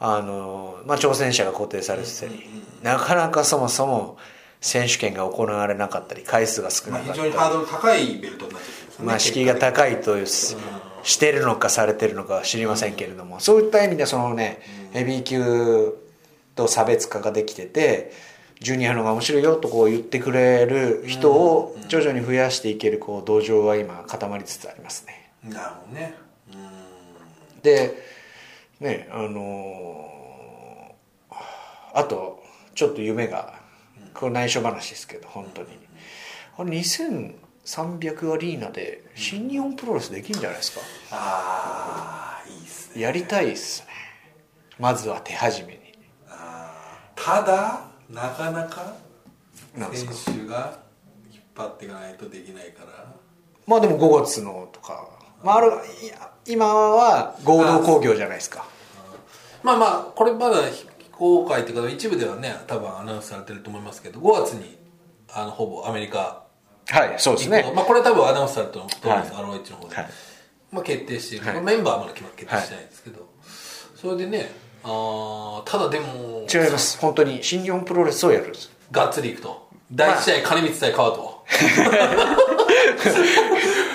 [0.05, 2.43] あのまあ、挑戦者が固定されてたり、
[2.81, 4.17] なかなかそもそも
[4.59, 14.59] 選手権が行われなかったり回数が少まあ、なかったり、非常にハードル高いベルトになってるんですよねまあ、敷居が高いというしてるのかされてるのかは知りませんけれどもそういった意味でそのね
[14.91, 15.97] ヘビー級
[16.55, 18.11] と差別化ができてて
[18.59, 25.31] ジュニアの方が面白いよとこう言ってくれる人を徐々に増やしていけるこう土壌は今固まりつつありますね。
[25.43, 26.13] なるほどね。
[26.53, 26.55] う
[27.57, 27.61] ん。
[27.61, 28.12] で
[28.83, 31.35] ねあのー
[31.95, 32.41] あと
[32.75, 33.53] ちょっと夢が
[34.15, 35.67] これ内緒話ですけど本当に。
[36.57, 40.81] あれ2300アリーナで新日本プロレスできるんじゃないですか？
[41.11, 43.01] ああいいっすね。
[43.03, 43.87] やりたいっすね。
[44.79, 45.79] まずは手始めに。
[47.15, 48.95] ただなかなか
[49.93, 50.79] 選手が
[51.31, 53.13] 引っ張っていかないとできないから。
[53.67, 55.07] まあでも5月のとか。
[55.43, 55.71] まあある
[56.47, 58.65] 今は合同工業じゃないですか
[59.63, 64.77] まあまあこれまだ非公開っていうか一部ではね多分アナウンスされてると思いますけど5月に
[65.33, 66.43] あのほぼアメリカ
[66.87, 67.71] はいそうですね。
[67.75, 69.43] まあこれは多分アナウンスされてると思います、はい。
[69.43, 70.09] ROH の方で、はい。
[70.71, 71.53] まあ決定してはい。
[71.55, 73.29] まあメンバーはまだ決定してないんですけど、
[73.95, 74.51] それでね
[74.83, 76.97] あーただでも違います。
[76.99, 78.69] 本当に新日本プロレスをやるんです。
[78.91, 79.69] がっつりいくと。
[79.91, 81.45] 第1試合金光対川と。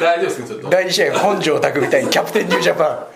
[0.01, 0.71] 大丈夫ですかちょっと。
[0.71, 3.07] 第2試合本庄拓みたいにキャプテンニュージャパン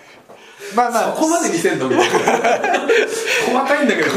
[0.75, 1.15] まあまあ。
[1.15, 1.87] そこまで見せんの？
[1.89, 2.09] みたいな。
[3.47, 4.09] 細かいんだけど。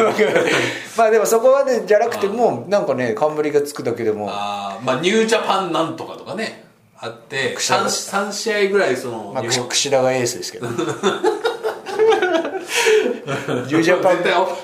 [0.96, 4.28] まあでもそこまでじゃなくてもなんかね冠がつくだけでも。
[4.30, 6.64] あーまあニュージャパンなんとかとかね
[6.98, 10.66] あってくしゃ 3, 三試合ぐらいそのまあ櫛田がエースですけど。
[10.76, 14.18] ニュージャパン。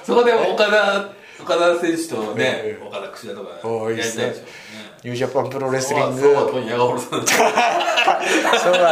[0.04, 1.04] そこで岡田
[1.42, 3.56] 岡田選手とね岡田櫛田とかや
[3.90, 4.20] りたいでしょ
[5.04, 6.22] ニュージャパンプロレスリング。
[6.22, 6.46] そうは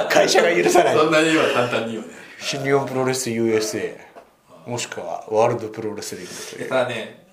[0.10, 0.96] 会社が許さない。
[0.96, 3.96] そんなに今簡単に言うね新日本プロレス USA
[4.66, 6.68] もしくはワールドプロレスリングという。
[6.68, 7.26] ただね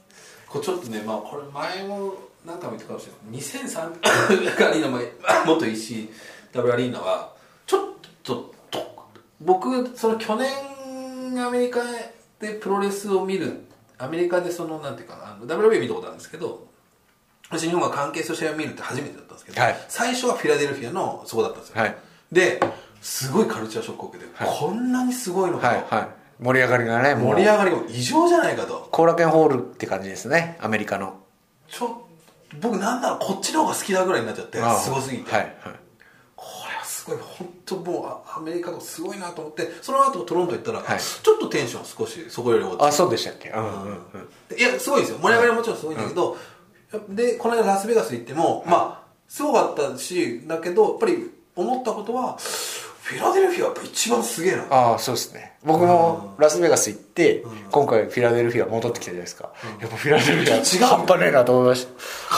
[0.48, 2.13] これちょっとねまあこれ前も
[2.46, 3.41] 何回も言ったかもしれない。
[3.41, 5.00] 2003アリーナも
[5.46, 6.10] 元石井
[6.54, 7.34] W アリーナは
[7.65, 7.82] ちょっ
[8.24, 9.08] とと
[9.41, 10.52] 僕その去年
[11.46, 11.82] アメリカ
[12.39, 13.65] でプロレスを見る
[13.98, 16.67] アメリカでそのなんていうかな WB 見たことあるんですけど
[17.56, 19.86] 新日本が関係する試合を見るって初めてだったんですけど、はい。
[19.88, 21.96] 最初はフィラデルフィアのそこだったんですよ、はい。
[22.32, 22.60] で
[23.02, 26.10] すごいカルチャーショックを受けて、こんなにすごいのかと、はいはい。
[26.44, 28.90] 盛り上がりがね盛り上がりも異常じゃないかと。
[28.92, 31.20] 後楽園ホールって感じですねアメリカの。
[31.68, 32.08] ちょ
[32.62, 35.54] 僕なんだろうこっちの方が好きだぐらいになっちゃってすごすぎて、はいはい。
[36.36, 41.00] これはすごい本当もうあアメリカとかすごいなと思ってその後トロント行ったら、はい。
[41.00, 42.84] ちょっとテンション少しそこより落ち。
[42.84, 43.50] あそうでしたっけ？
[43.50, 44.00] うんうんうん。
[44.50, 45.18] ていやすごいですよ。
[45.20, 46.38] 盛り上がりはもちろんすごいんだけど、
[47.10, 52.38] でこの間ラスベガス行っても、まあすごかったしだけどやっぱり思ったことは
[53.08, 54.67] フィラデルフィアやっぱ一番すげえな。
[54.70, 55.54] ああそうですね。
[55.63, 57.41] 僕もラスベガス行って
[57.72, 59.54] 今回フィラデルフィア戻ってきたじゃないですか。
[59.80, 60.84] やっぱフィラデルフィア違う。
[60.84, 61.93] 半端ねえなと思いました。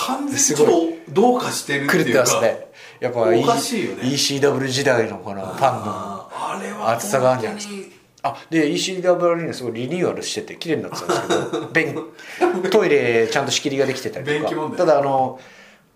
[0.08, 0.70] 完全にちょっ
[1.08, 2.68] とどうかしてるって狂っていうかますね。
[3.00, 4.04] やっぱおかしいよね。
[4.04, 6.30] ECW 時代のこのファンのあ
[6.60, 7.90] あれは厚さがあるんじゃないです
[8.22, 8.30] か。
[8.30, 14.78] あで ECW アリーナすごいリニューアルしてて綺麗になってたんですけど 便トイレちゃんと仕切りができてたりとか。
[14.78, 15.40] ただあの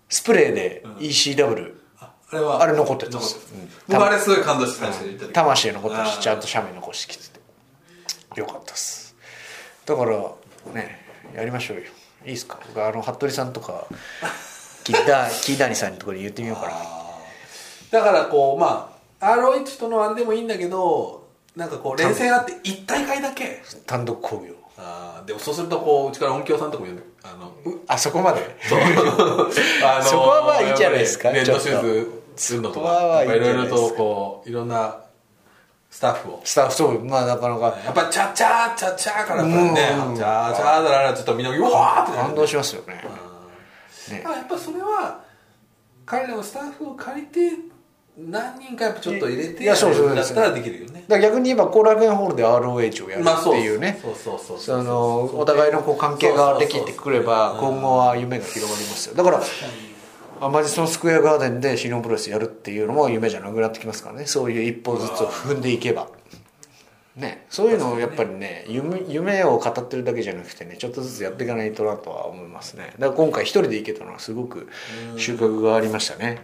[0.08, 1.74] スプレーで ECW、
[2.30, 3.20] あれはあれ残ってたん。
[3.20, 3.34] です
[3.88, 8.40] よあれすごい感動して最初に言った時魂残ってるしちゃんと写メ残してきてて。
[8.40, 9.14] よかったっす。
[9.86, 10.16] だから
[10.72, 11.04] ね
[11.34, 11.84] やりましょうよ。
[12.26, 12.58] いいっすか？
[12.66, 13.86] 僕あの服部さんとか
[14.82, 16.74] キッダキーダニさんのところに言ってみようかな。
[17.90, 21.23] だからこうまあ ROH とのあれでもいいんだけど
[21.56, 23.62] なんかこう連戦あって1大会だけ。
[23.86, 24.54] 単独興行。
[24.76, 27.52] あーでもそうするとこううちから音響さんとかも呼んであの
[27.86, 28.40] あそこまで？
[28.68, 28.80] そう。
[29.86, 31.86] あのそこはまあいいじゃないですかレッドシュちょっと。
[31.86, 34.96] ーズするのとかいろいろとこういろんな
[35.90, 36.40] スタッフを。
[36.44, 37.66] スタッフそうまあなかなか。
[37.84, 39.56] やっぱチャチャチャチャからね。
[39.56, 43.00] うんチャチャだらちょっとみんなうわーって感動しますよね。
[44.10, 44.24] ね。
[44.26, 45.20] あやっぱそれは
[46.04, 47.52] 彼らのスタッフを借りて
[48.16, 51.04] 何人かやっぱちょっと入れていやったらできるよね。
[51.08, 53.98] だから逆に言えば後楽園ホールで ROH をやるっていうね。
[54.00, 59.42] そうそうそうそのお互いのこう関係ができてくれば今後は夢が広がりますよだから
[60.40, 66.08] あマジソンスクエアガーデンでシニオンプロレスやるっていうのも夢じゃなくなってきますからねそういう一歩ずつを踏んでいけば
[67.16, 74.68] ねそういうのをやっぱりね夢夢を語ってるだけじゃなくてねちょっとずつやっていかないとなとは思いますねだから今回一人で行けたのはすごく
[75.16, 76.42] 収穫がありましたね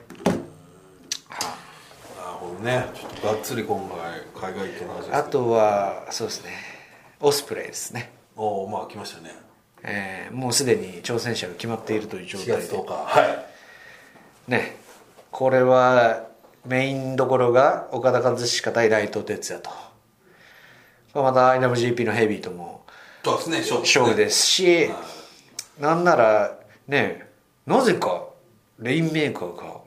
[2.61, 2.87] ね。
[2.95, 3.89] ちょっとがっつり今
[4.35, 6.51] 回海外行っての話ですあとはそうですね。
[7.21, 8.13] オスプレイですね。
[8.37, 9.35] おおまあ来ましたね。
[9.83, 12.93] えーもうすでに挑戦者が決まっているという状4態月で10日。
[12.93, 13.47] は
[14.49, 14.51] い。
[14.51, 14.77] ね。
[15.31, 16.27] これは
[16.67, 19.71] メインどころが岡田和親対内藤哲也と。
[21.23, 22.85] また IWGP のヘビーとも。
[23.25, 23.79] そうですね。
[23.81, 24.95] 勝負ですし、は
[25.79, 25.83] い。
[25.83, 27.27] なんならね
[27.67, 28.27] なぜか
[28.79, 29.80] レインメーカーが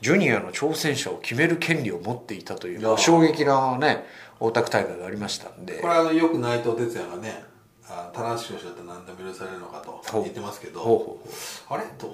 [0.00, 4.04] ジュニアの挑戦者を決める権利を持っていたといいうや衝撃なね
[4.38, 5.80] 大田区大会がありましたんで。
[5.80, 7.44] これあのよく内藤哲也がね
[7.88, 10.80] あ棚橋宏だったら何でも許されるのかと言ってますけど。
[10.80, 11.84] ほうほうあれ？
[11.98, 12.08] と。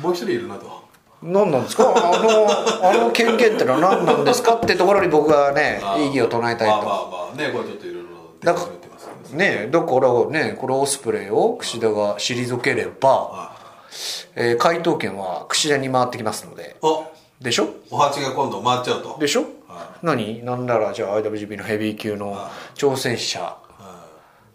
[0.00, 0.84] もう一人いるなと。
[1.22, 1.94] 何なんですか？
[1.96, 6.76] あのあの権限ってのは何なんですかってところに僕はね異議を唱えたいと。
[6.76, 8.08] まあまあまあねこれちょっといろいろ
[8.40, 13.55] だから言ってますねだからねこれオスプレイを櫛田が退ければ、は
[14.34, 16.76] えー回答権は櫛田に回ってきますので。
[16.82, 17.06] いお。
[17.40, 17.68] でしょ？
[17.90, 19.18] お鉢が今度回っちゃうと。
[19.20, 20.42] でしょ、は何？
[20.44, 22.36] なんならじゃあ IWGP のヘビー級の
[22.74, 23.56] 挑戦者。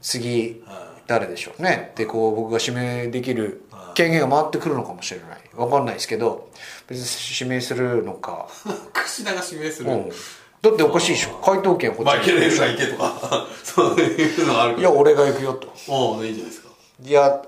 [0.01, 0.63] 次
[1.07, 1.93] 誰でしょうね？
[1.95, 3.63] でこう僕が指名できる
[3.93, 5.41] 権限が回ってくるのかもしれない。
[5.55, 6.49] 分かんないですけど
[6.87, 8.47] 別に指名するのか、
[8.93, 11.39] 櫛田が指名する、うん、だっておかしいでしょ？
[11.43, 12.15] 回答権はこっちに。
[12.17, 13.47] マイケル・エルが行けとか。
[13.63, 14.89] そういうのがあるから。
[14.89, 15.67] いや俺が行くよと。
[15.87, 16.69] おおいいじゃないですか。
[17.03, 17.41] いや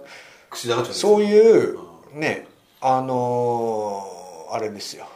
[0.51, 0.93] 櫛田がちょっと。
[0.93, 1.79] そういう
[2.13, 2.47] ね
[2.81, 4.23] あのー
[4.55, 5.07] あれですよ。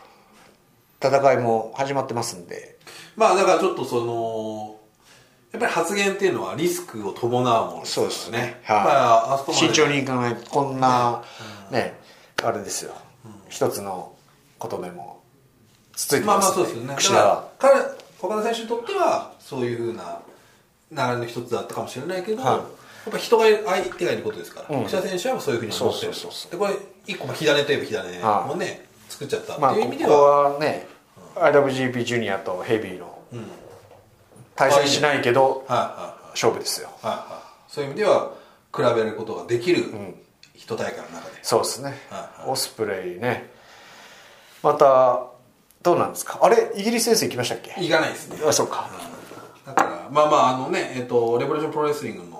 [0.99, 2.79] 戦いも始まってますんで。
[3.15, 4.79] まあだからちょっとその
[5.51, 8.61] やっぱり発言っていうのはリスクを伴うものそうですね。
[8.67, 8.95] やっぱり
[9.33, 9.73] あそこまで。
[9.73, 11.23] 慎重にいかないとこんな
[11.69, 11.99] ね。
[12.43, 12.95] あれですよ。
[13.47, 14.15] 一つの
[14.57, 15.21] ことでも。
[15.95, 16.95] つついてまあますんまあそうですよね。
[17.59, 17.79] 彼
[18.19, 20.19] 岡田選手にとってはそういうふうな
[20.91, 22.55] 流れの一つだったかもしれないけど、はい。
[22.55, 22.61] や
[23.07, 24.75] っぱ人が相手がいることですから。
[24.77, 24.83] うん。
[24.85, 26.13] 櫛田選手はそういうふうに思ってる。
[26.13, 26.73] そうそうそうでこれ
[27.05, 28.49] 一個まあ火種といえば火種はい。
[28.49, 29.53] もね作っちゃった。
[29.55, 30.87] っていう意味では、はね
[31.35, 33.17] IWGP ジュニアとヘビーの
[34.55, 35.65] 対戦しないけど
[36.31, 36.89] 勝負ですよ。
[37.67, 38.31] そういう意味では
[38.75, 39.85] 比べることができる
[40.55, 41.93] 一大会の中で、そうですね。
[42.09, 43.49] はいオスプレイね。
[44.63, 45.27] また
[45.83, 46.39] どうなんですか？
[46.41, 47.75] あれイギリス遠征行きましたっけ？
[47.79, 48.37] いかないですね。
[48.45, 48.89] あそうか。
[49.65, 52.36] だからまあまああのねえっ、とレボリューションプロレスリングの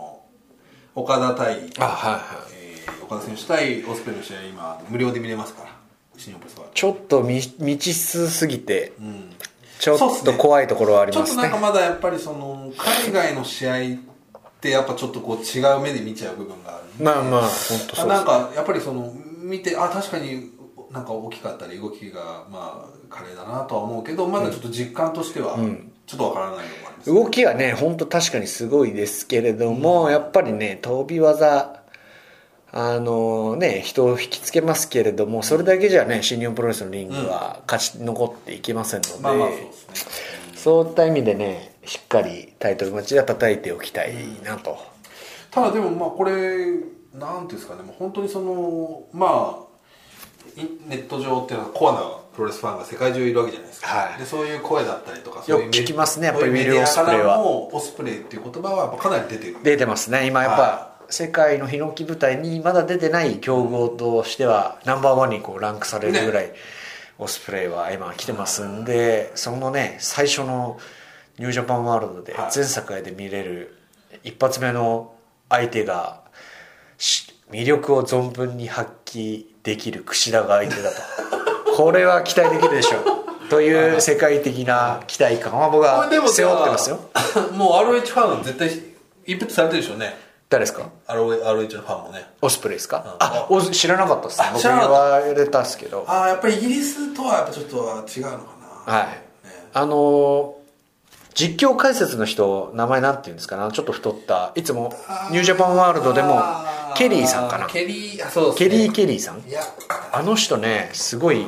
[0.98, 2.22] 岡田対、あはいはい。
[2.54, 5.70] えー岡田選手対オスプレイの試合今無料で見れますから
[6.18, 9.34] 新日本プロレスはちょっと未未知数すぎてうん。
[9.80, 11.43] ちょっと怖いところはありちょっとますね。
[11.43, 14.00] なんかまだやっぱりその海外の試合っ
[14.60, 17.04] てやっぱちょっとこう違う目で見ちゃう部分があるんで。
[17.04, 17.50] まあまあ本
[17.89, 20.52] 当そうなんかやっぱりその見てあ確かに
[20.91, 25.58] なんか大きかったり動きがまあ華麗だなとは思うけどまだちょっと実感としては
[26.08, 31.84] ちょっとわからないのもあります、動きはね本当確かにすごいですけれども、やっぱりね飛び技
[32.72, 40.58] あのね人を引きつけますけれどもそれだけじゃね新日本プロレスのリングは勝ち残っていきませんので、まあまあそうですね。
[40.58, 44.78] そういった意味でねしっかりタイトルマッチは叩いておきたいなと、
[45.51, 46.68] ただでもまあこれ
[47.14, 49.68] なんていうんですかねもう本当にそのまあ
[50.88, 52.01] ネット上っていうのはコアな
[52.38, 54.20] プロレスファンが世界中いるわけじゃないですか、はい。
[54.20, 59.58] でそういう声だったりとかそういうよく聞きますねやっぱりウィル・オスプレイはメディアからもオスプレイっていう言葉はやっぱかなり出てる。
[59.64, 66.54] 出てますね今やっぱ、は世界のヒノキ舞台にまだ出てない強豪としてはナンバーワンにこうランクされるぐらい、
[67.18, 70.80] オスプレイは今来てますんでそのね最初の
[71.40, 72.52] ニュージャパンワールドではい。
[72.52, 73.76] 全世界で見れる
[74.24, 75.16] 一発目の
[75.50, 76.22] 相手が
[77.00, 80.98] し魅力を存分に発揮できる櫛田が相手だと
[81.78, 83.03] これは期待できるでしょう。
[83.49, 86.99] という世界的な期待感は僕こは背負ってますよ。
[87.53, 88.69] もう RH ファンは絶対
[89.28, 90.17] インプットされてるでしょうね。
[90.49, 92.25] 誰ですか？RH のファンもね。
[92.41, 93.15] オスプレイですか？
[93.19, 94.47] あお知らなかったですね。
[94.53, 96.03] 僕言われたんですけど。
[96.07, 98.38] ああやっぱりイギリスとはやっぱちょっと違うのか
[98.88, 98.93] な。
[98.93, 99.07] はい。
[99.73, 100.57] あのー
[101.38, 103.72] 実況解説の人名前なんていうんですかな？
[103.72, 104.54] ちょっと太った。
[104.56, 104.92] いつも
[105.30, 106.42] ニュージャパンワールドでも
[106.96, 107.68] ケリーさんかな？
[107.68, 109.44] ケリーあそうケリー・ケリーさん。
[110.12, 111.46] あの人ねすごい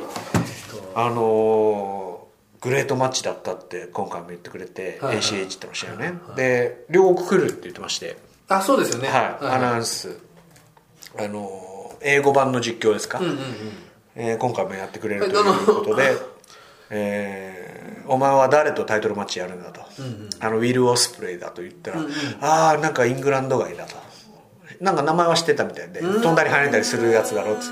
[0.94, 5.24] あのーグレートマッチだったって今回も言ってくれて、はいはい。
[5.24, 8.16] ACH っての試合ね、で両国来るって言ってまして。
[8.48, 9.08] あそうですよね。
[9.08, 10.18] はい、アナウンス。
[11.18, 13.38] あの英語版の実況ですか、うんうんうん。
[14.14, 16.12] えー今回もやってくれるとはいいうことで、
[16.90, 17.60] えー
[18.10, 19.82] お前は誰とタイトルマッチやるんだと、
[20.40, 22.00] あのウィル・オスプレイだと言ったら、
[22.40, 23.94] ああなんかイングランド街だと。
[24.80, 27.64] なんか名前は知ってたみたいで飛んだり跳ねたりするやつだろうって。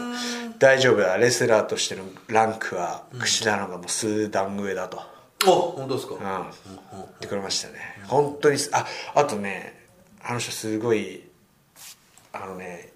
[0.58, 5.00] 大丈夫だレスラーとしてのランクは櫛田のがもう数段上だと、
[5.46, 7.74] お本当ですか、うん、言ってくれましたね。
[8.06, 9.86] 本当にすああとね
[10.22, 11.24] あの人すごい
[12.32, 12.92] あのね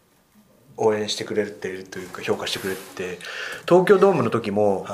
[0.77, 3.19] 応援してくれてるというか評価してくれて
[3.67, 4.87] 東京ドームの時も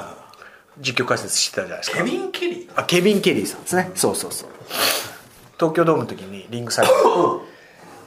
[0.80, 1.98] 実況解説してたじゃないですか。
[1.98, 3.90] ケビン・ケリーあケビン・ケリーさんですね。
[3.94, 4.48] そうそうそう。
[5.56, 6.92] 東京ドームの時にリングサイド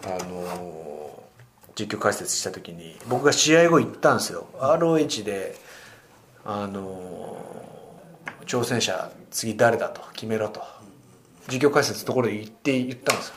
[0.03, 0.61] であのー
[1.73, 4.45] 実況解説した時に僕が試合後言ったんですよ。
[4.59, 5.55] ROH で
[6.45, 10.61] あのー挑戦者次誰だと決めろと
[11.47, 13.35] 実況解説のところで言って言ったんですよ。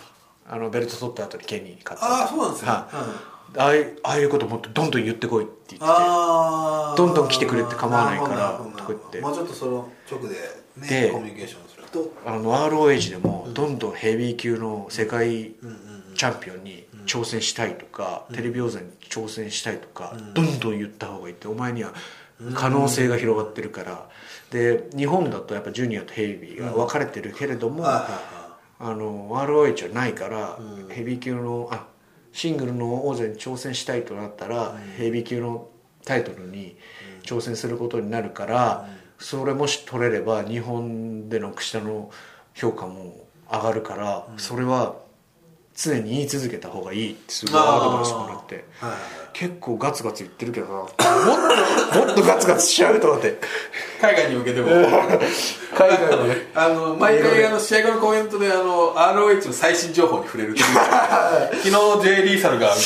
[0.49, 2.97] あのベルト取った後にケニーに勝ってああそうなんですね、はい。
[2.97, 5.87] うんああいうああいうこともっとどんどん言ってこいって言って。
[6.97, 9.21] どんどん来てくれて構わないからとか言って。
[9.21, 10.29] もうちょっとその直で
[10.77, 12.13] ねでコミュニケーションすると。
[12.27, 15.53] あの ROH でもどんどんヘビー級の世界
[16.17, 21.93] チャンピオンに挑戦したいとか、テレビ王座に挑戦したいとか、どんどん言った方がいいってお前には
[22.55, 24.09] 可能性が広がってるから。
[24.51, 28.93] で日本だとやっぱジュニアとヘビーが分かれてるけれども、はいはいはい。
[28.93, 30.59] あの ROH はないから、
[30.91, 31.87] ヘビー級のあ
[32.35, 35.69] シングルの王座に挑戦したいとなったら、ヘビー級の
[36.05, 36.77] タイトルに
[37.23, 38.89] 挑戦することになるから、
[39.21, 42.11] それもし取れれば日本での櫛田の
[42.53, 44.97] 評価も上がるから、それは
[45.77, 48.65] 常に言い続けた方がいいってすごいアドバイスもらって。
[48.81, 50.73] はいはい結構ガツガツ言ってるけどな。
[50.75, 50.89] もっ
[51.93, 53.37] ともっとガツガツしちゃうと思って。
[54.01, 54.71] 海外に向けても。
[55.75, 60.67] 海外もねあの毎回あの試合後のコメントであの ROH の最新情報に触れるっていう。
[61.65, 62.73] 昨日 J リーサルが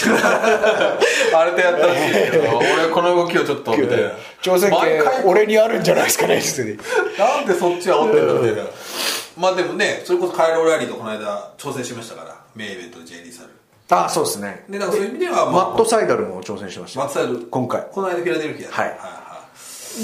[1.35, 4.11] あれでやったらしいですけど俺この動きをちょっとみたいな
[4.43, 6.79] 挑戦権毎回俺にあるんじゃないですかね普通に。
[7.19, 8.71] なんでそっちは煽ってんだみたいな
[9.37, 13.58] まあでもねそれこそカイロ・ラリーとこの間挑戦しましたからメインイベントで J リーサル
[13.91, 14.65] あそうですね。
[14.69, 17.01] でだからそういう意味では、マットサイダルも挑戦しました。
[17.01, 17.87] マットサイド今回。
[17.91, 18.89] この間フィラデルフィアではい。
[18.99, 19.19] は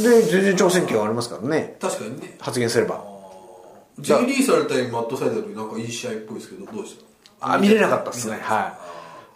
[0.03, 1.77] で全然挑戦権はありますからね。
[1.81, 2.37] 確かにね。
[2.41, 3.05] 発言すれば。
[4.01, 7.05] J リーサル対マットサイドルなんかいい試合っぽいですけどどうでした
[7.53, 8.39] あ見れなかったですね。
[8.43, 8.77] は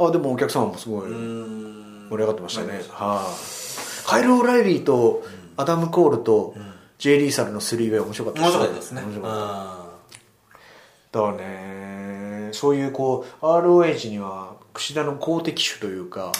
[0.00, 0.02] い。
[0.02, 2.80] あでもお客様もすごい盛り上がってましたね。
[2.90, 4.08] はい。
[4.08, 5.22] カイル・オライリーと
[5.56, 6.54] アダム・コールと
[6.98, 9.02] J・ リーサルのスリーウェイ面白かった面白かったですね。
[9.02, 11.18] 面白かった。
[11.20, 11.97] だからね
[12.52, 16.32] そういうこう ROH には櫛田の公的種というか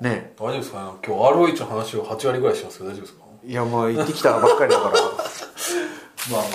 [0.00, 0.32] ね。
[0.38, 0.84] 大丈夫ですか？
[0.84, 3.20] ね今日 ROH の話を8割ぐらいしますけど大丈夫ですか？
[3.46, 4.92] いやまあ行ってきたばっかりだから。
[5.00, 6.50] まあまあまあ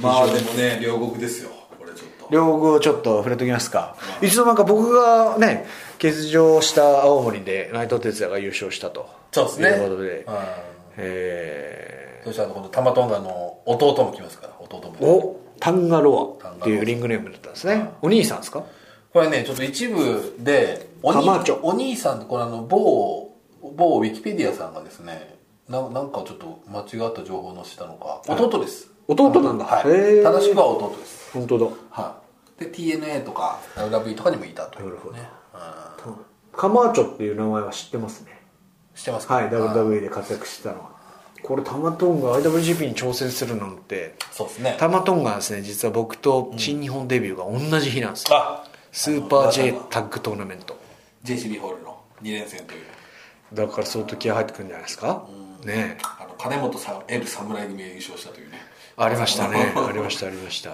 [0.00, 0.22] まあ。
[0.24, 1.50] まあでもね両国ですよ。
[1.78, 2.26] これちょっと。
[2.30, 3.96] 両国をちょっと触れときますか。
[4.20, 5.66] いつの間にか僕がね
[6.00, 9.08] 欠場した青森で内藤哲也が優勝したと。
[9.32, 9.68] そうですね。
[9.70, 10.46] いうことで、はい。
[10.98, 14.94] えそしてあの今度タマトンガの弟も来ますから弟も。
[14.96, 17.90] ーおタンガロアっていうリングネームだったんですね。
[18.02, 18.64] お兄さんですか？
[19.12, 21.60] これねちょっと一部でお兄カマーチョ。
[21.62, 23.32] お兄さんってこれあの某
[23.76, 25.38] 某ウィキペディアさんがですね
[25.68, 28.22] ななんかちょっと間違った情報を載せたのか。
[28.26, 28.90] 弟です。
[29.06, 29.64] 弟なんだ。
[29.64, 29.84] はい。
[29.84, 31.30] 正しくは弟です。
[31.32, 31.66] 本当だ。
[31.90, 32.16] は
[32.60, 32.64] い。
[32.64, 35.16] で TNA とか WWE とかにもいたというなるほど。
[36.52, 38.42] カマーチョっていう名前は知ってますね。
[38.96, 39.34] 知ってますか？
[39.34, 39.48] はい。
[39.48, 40.90] WWE で活躍してたのは
[41.42, 44.76] これタマトンガ IWGP に挑戦するなんてそうですね。
[44.78, 50.78] タマトンガはですね実は僕と新日本デビューが同じ日なんですよ、あスーパー J タッグトーナメント。
[51.24, 52.80] JCB ホールの2連戦という。
[53.54, 55.26] だから相当気合入ってくるんじゃないですか、
[55.64, 55.98] ねえ。
[56.20, 58.58] あの金本さん L 侍組が優勝したというね。
[58.96, 59.72] ありましたね。
[59.76, 60.26] ありました。
[60.26, 60.70] ありました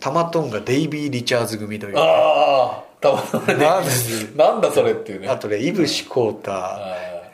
[0.00, 3.90] タマトンガデイビー・リチャーズ組というああたまたまねなんで？
[4.36, 5.28] なんだそれっていうね。
[5.28, 6.52] あとね井伏浩太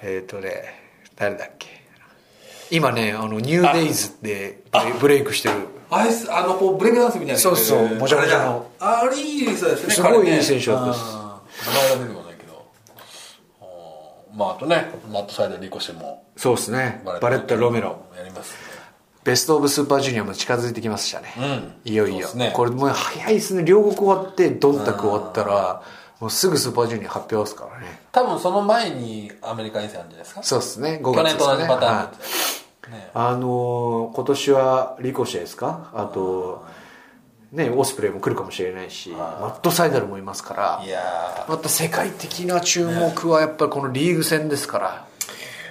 [0.02, 0.50] えっ、とね
[1.16, 1.77] 誰だっけ？
[2.70, 4.62] 今ねあのニューデイズで
[5.00, 5.54] ブレイクしてる。
[5.90, 8.70] あれすあのこうブレイクダンスみたいなそうそうもじゃもじゃの。
[8.78, 10.92] あれいい人ですねすごいいい選手だった。
[10.92, 12.66] です名前が出てこないけど。
[14.34, 16.24] まああとねマットサイドリコシェも。
[16.36, 17.02] そうですね。
[17.04, 18.04] バレット・ロメロ。
[18.16, 18.54] やります
[19.24, 21.72] ベスト・オブ・スーパージュニアも近づいてきましたね、うん。
[21.84, 23.62] いよいよ、これもう早いですね。
[23.62, 25.82] 両国終わってドンタク終わったら
[26.20, 27.86] もうすぐスーパージュニア発表ですからね。
[28.12, 30.42] 多分その前にアメリカ遠征あるんじゃないですか？
[30.42, 31.00] そうですね。
[31.02, 32.02] 5去年と同じパターンは
[32.90, 35.90] ねあのー今年はリコシェですか？
[35.94, 36.64] あと
[37.52, 45.06] ねオスプレイも来るかもしれないしマットサイダルもいますからいやまた世界的な注目はやっぱりこのリーグ戦ですから、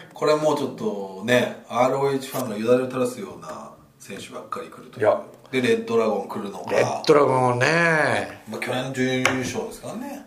[0.10, 5.22] ーこれはもうちょっとね ROH ファンのよだれを垂らすような選手ばっかり来るといや。
[5.52, 6.72] でレッドラゴン来るのか。
[6.72, 8.41] レッドラゴンね。
[8.50, 10.26] まあ、去年準優勝ですからね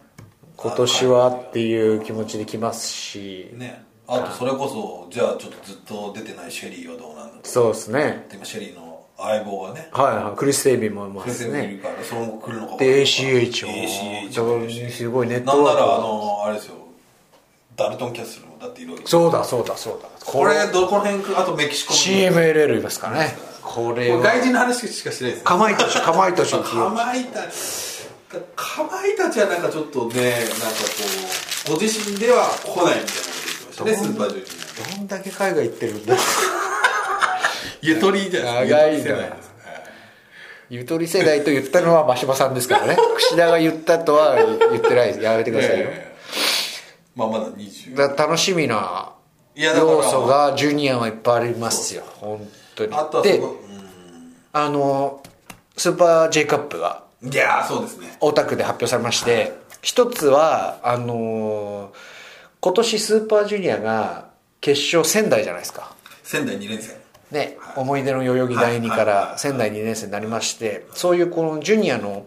[0.62, 3.48] 今年はっていう気持ちで来ますし。
[3.54, 3.84] ね。
[4.06, 7.48] あとそれこそじゃあちょっとずっと出てないシェリーはどうなんだと。
[7.48, 8.26] そうですね。
[8.28, 9.88] で今シェリーの相棒がね。
[9.92, 10.36] はいはい。
[10.36, 11.50] クリス・テイビーもいま先すね。
[11.52, 16.74] 生がいるからそれも来るのかで ACH も ACH すごいネッなんならあトワークのあれですよ。
[17.76, 20.08] ダルトン・キャッスルもだっているわけですそうだそうだそうだ。
[20.26, 23.34] これどこら辺かあとメキシコも CMLL いますからね。
[23.62, 24.18] これは。
[24.18, 25.44] これ外人の話しかしてないですね。
[25.46, 27.50] かまいたちかまいたちかまいたち
[28.54, 30.72] かまいたちはなんかちょっとねなんかこ
[31.68, 36.14] うご自身では来ないみたいなこと言ってましたねスーパージュニどんだけ海外行ってるんだ。
[36.14, 36.18] ア
[37.82, 39.50] ゆとりじゃない長い世代です
[40.70, 42.96] ゆとり世代と言ったのは真柴さんですからね。
[43.18, 45.08] 櫛田が言ったとは言ってない。
[45.08, 46.16] ですやめてくださいよ、ええ。
[47.16, 49.10] まあまだ20だ楽しみな
[49.56, 52.04] 要素がジュニアはいっぱいありますよ。
[52.20, 52.94] 本当に。
[52.94, 53.40] あとはで
[54.52, 55.20] あの
[55.76, 58.16] スーパー J カップがうんいやーそうですね。
[58.20, 59.52] 大田区で発表されまして
[59.82, 61.92] 一つはあの
[62.60, 65.94] 今年スーパージュニアが決勝仙台じゃないですか。
[66.22, 66.96] 仙台2連戦。
[67.30, 69.06] ね、思い出の代々木第二かはい。
[69.06, 69.14] はい。
[69.32, 72.26] ら仙台2年生になりましてそういうこのジュニアの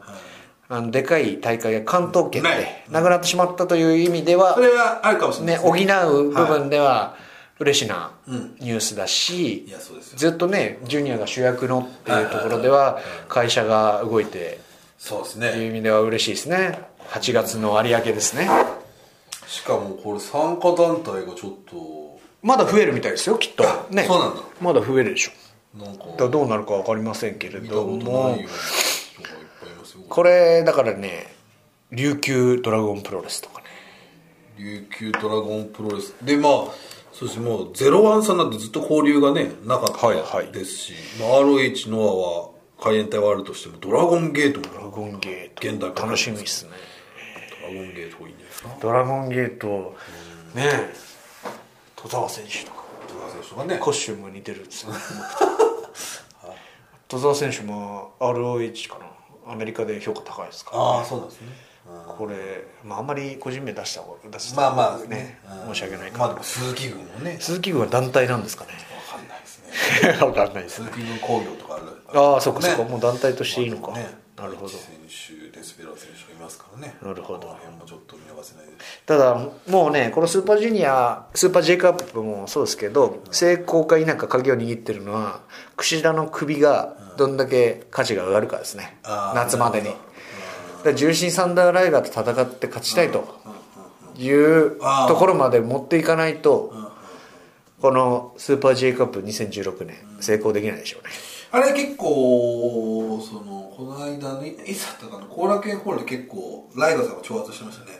[0.69, 5.61] あのでかい大会が関東圏でなくなってしまったという意味ではそれはあるかもしれないね。
[5.61, 7.15] 補う部分では
[7.59, 8.55] 嬉しなうん。
[8.59, 9.67] ニュースだし
[10.15, 14.59] ずっとねジュニアが主役のっていうところでは会社が動いて
[15.03, 16.79] そうですというね意味では嬉しいですね。
[17.09, 18.47] 8月の有明ですね。
[19.47, 22.19] しかもこれ参加団体がちょっと。
[22.41, 23.63] まだ増えるみたいですよきっと。
[23.89, 24.03] ね。
[24.03, 24.41] そうなんだ。
[24.61, 25.31] まだ増えるでしょ。
[25.77, 26.29] なんか。
[26.29, 28.37] どうなるか分かりませんけれども。
[30.07, 31.35] これだからね
[31.91, 33.65] 琉球ドラゴンプロレスとかね。
[34.57, 36.15] 琉球ドラゴンプロレス。
[36.21, 36.51] でまあ
[37.11, 40.45] そうですねもうゼロワンさんなんてずっと交流がねなかはいはい。
[40.45, 42.52] ったですし、まあ、ROH ノアは
[42.83, 44.75] 海援隊はあるとしてもドラゴンゲートも。
[44.75, 45.69] ドラゴンゲート。
[45.69, 46.71] 現代版楽しみですね。
[47.61, 48.69] ドラゴンゲートいいんじゃないですか。
[48.81, 49.95] ドラゴンゲート。
[50.53, 50.93] ねえ。
[51.95, 52.83] 戸澤選手とか。
[53.07, 53.77] 戸田選手がね。
[53.79, 54.99] コスチューム似てるんですよね
[57.07, 58.99] 戸澤選手も ROH か
[59.45, 59.53] な。
[59.53, 61.47] アメリカで評価高いですから、ああそうなんですね。
[62.17, 65.39] これ、まあ、あんまり個人名出した方が出すとまあまあね。
[65.67, 67.37] うん申し訳ないかまあでも鈴木軍もね。
[67.39, 68.71] 鈴木軍は団体なんですかね
[70.21, 70.89] わかんないですね。
[70.89, 71.83] 分かんないです鈴木軍工業とかある
[72.19, 72.89] ああそっかそっか、ね。
[72.89, 74.07] もう団体としていいのか、ね。
[74.37, 74.69] なるほど。
[74.69, 76.95] 選手デスペラー選手がいますからね。
[77.01, 77.39] なるほど。
[77.39, 78.71] この辺もちょっと見逃せないで。
[78.79, 85.41] すただもうねこのスーパージュニアスーパー J カップもそうですけど成功か否か鍵を握ってるのは
[85.75, 89.93] 櫛田の首がどんだけ価値が上がるかですね、あー夏までに。
[90.95, 93.23] 重心サンダーライガーと戦って勝ちたいと
[94.17, 96.73] いうところまで持っていかないと
[97.83, 101.09] このスーパー J カップ2016年成功できないでしょうね。
[101.51, 107.91] あれ結構そのこの間のいいつだったかな後楽園ホールで結構ライガーさんが挑発してましたね。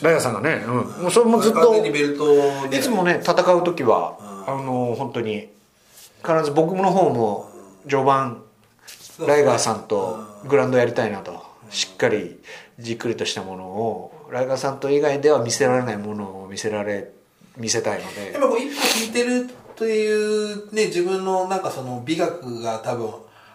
[0.00, 5.50] ライガーさんがね、うん、もうそれもずっ完と全にベルトをいつもね戦う時は、あの本当に
[6.24, 7.50] 必ず僕の方も
[7.82, 8.42] 序盤
[9.26, 12.40] ライガーさんとグラウンドやりたいなとしっかり
[12.78, 17.10] じっくりとしたものをライガーさんと以外では見せられないものを見せられ
[17.56, 23.10] 見せたいのやっでぱこう一歩引いてるというね自分のなんかその美学が多分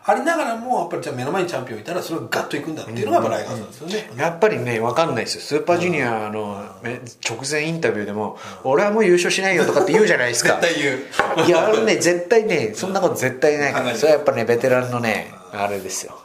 [0.09, 5.41] ありながらもやっぱりじゃあ目の前にチャンピオンいたらそれがガッといくんだっていうのがやっぱライガーさんですよね、やっぱりね分かんないですよ。
[5.41, 10.59] スーパージュニアのめ直前インタビューでも「俺はもう優勝しないよ」とかって言うじゃないですか。
[10.61, 11.45] 絶対言う。
[11.45, 13.95] いやあのね絶対ねそんなこと絶対ないから。
[13.95, 16.17] それはやっぱねベテランのねあれですよ。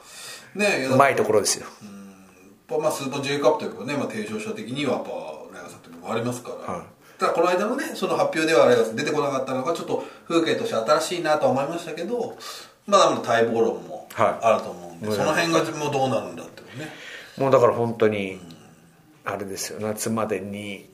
[0.54, 1.66] ねうまいところですよ。
[1.66, 5.10] やっぱまあスーパー J カップというかね、まあ、提唱者的にはやっぱ
[5.54, 6.82] ライガーさんというのもありますから、はい
[7.22, 12.36] ただこの間のねその発表ではライガーさん出てこなかったのがちょっと風景として新しいなとは思いましたけど
[12.88, 14.44] まだまだ待望論もはい。
[14.44, 16.90] あると思うんで、はいその辺がもうどうなるんだってね。
[17.38, 18.40] もうだから本当に
[19.24, 20.90] あれですよ夏までに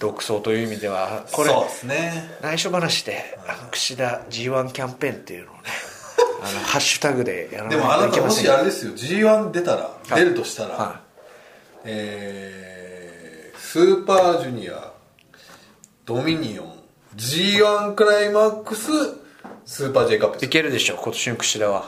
[0.00, 2.30] 独走という意味ではこれそうですね。
[2.40, 5.62] 内緒話であの櫛田 G1 キャンペーンっていうのをね
[6.40, 11.00] あのハッシュタグでやらでもあなといないたもしけませんよあれですよ G1 出たら、出るとしたら、は
[11.84, 14.97] えースーパージュニア
[16.08, 16.72] ドミニオン。
[17.16, 18.90] G1 クライマックス。
[19.66, 21.86] スーパー J カップい、けるでしょ今年の櫛田は。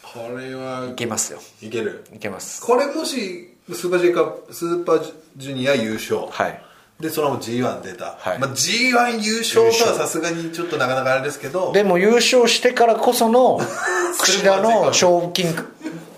[0.00, 1.40] これはいけますよ。
[1.60, 2.04] いける。
[2.14, 2.62] いけます。
[2.62, 6.20] これもしスーパー J カップスーパージュニア優勝。
[6.30, 6.62] はい。
[7.00, 8.38] でそのまま G1 出た、はい。
[8.38, 11.72] まあ、G1 優勝とはさすがにちょっとなかなかあれですけど。
[11.72, 13.60] でも優勝してからこその
[14.20, 15.52] 櫛田の賞金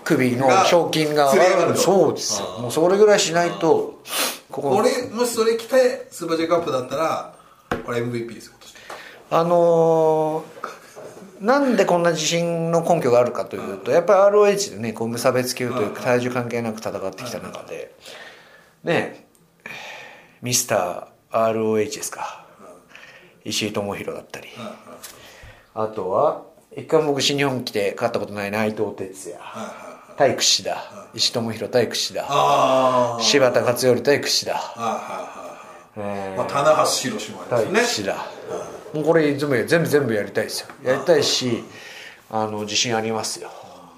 [0.07, 2.59] 首の賞金が上がそうですよ。
[2.59, 4.01] もうそれぐらいしないと
[4.49, 4.69] ここ。
[4.77, 7.35] 俺もしそれ来てスーパー J カップだったら
[7.85, 8.53] これ MVP ですよ
[9.29, 10.67] あのー
[11.41, 17.93] なんでこんな自信の根拠があるかというとやっぱり ROH でねこう無差別級というか体重関係なく戦ってきた中で
[18.83, 19.27] ね
[20.41, 22.45] ミスター ROH ですか。
[23.43, 24.47] 石井智弘だったり。
[25.75, 26.43] あとは
[26.75, 29.39] 一回も僕新日本来て勝ったことない内藤哲也
[30.17, 30.77] 対櫛田
[31.13, 35.47] 石井智弘対櫛田あ柴田勝頼対櫛田あはいはいはい
[35.99, 38.37] えーまあ、棚橋宏もあ対りますよね櫛田
[38.93, 40.67] もうこれ全部全部全部やりたいですよ。
[40.83, 41.63] やりたいし
[42.29, 43.49] あの自信ありますよ。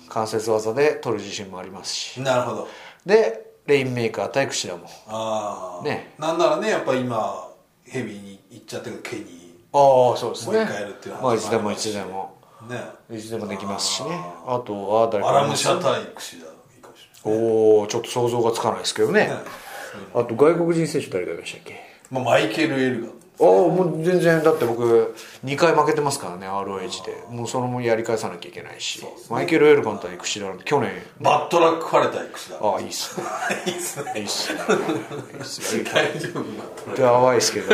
[0.07, 2.21] 関節技で取る自信もありますし。
[2.21, 2.67] なるほど。
[3.05, 6.13] でレインメーカー対櫛田もああね。
[6.17, 7.47] なんならねやっぱ今
[7.83, 10.55] ヘビーに行っちゃってるケニああそうですね。
[10.55, 12.33] もう一回やるっていう話まあいつでもいつでも。
[12.35, 13.17] ーね。
[13.17, 14.09] いつでもできますしね。
[14.45, 16.49] あとは誰アラムシャ対櫛田い
[16.79, 19.27] いかもしれないおおちょっと想像がつかないですけどね。
[19.27, 19.33] ね。
[20.13, 21.79] あと外国人選手誰がいましたっけ？
[22.11, 25.15] まあ、マイケル・エルガンああもう全然だって僕
[25.45, 27.23] 2回負けてますからね ROH で。
[27.29, 30.91] もうそのもやり返さなきゃいけないし、マイケル・エルカン対櫛田去年。
[31.21, 33.25] バットラック・ファレ対櫛田ああいいっすね。
[33.65, 34.13] いいっすね。
[34.15, 34.59] いいっすね。
[34.59, 35.83] いいっすね。
[35.93, 36.29] 大丈
[36.95, 37.73] 夫やばいっすけど。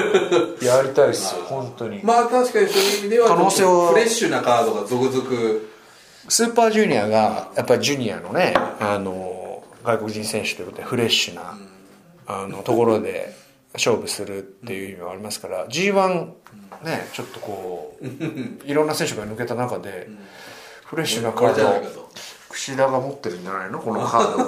[0.66, 1.36] やりたいっす。
[1.36, 2.02] よ本当に。
[2.04, 5.76] まあ確かにそういう意味では可能性をフレッシュなカードが続々。
[6.28, 11.58] スーパージュニアがやっぱりジュニアのねあの外国人選手ということでフレッシュな
[12.28, 13.36] あのところで
[13.76, 16.26] 勝負するっていう意味もありますから G1
[16.84, 18.06] ねちょっとこう
[18.70, 20.10] いろんな選手が抜けた中で
[20.86, 22.10] フレッシュなカードじゃないかと。
[22.50, 23.80] 櫛田が持ってるんじゃないの？
[23.80, 24.38] このカード。
[24.38, 24.44] な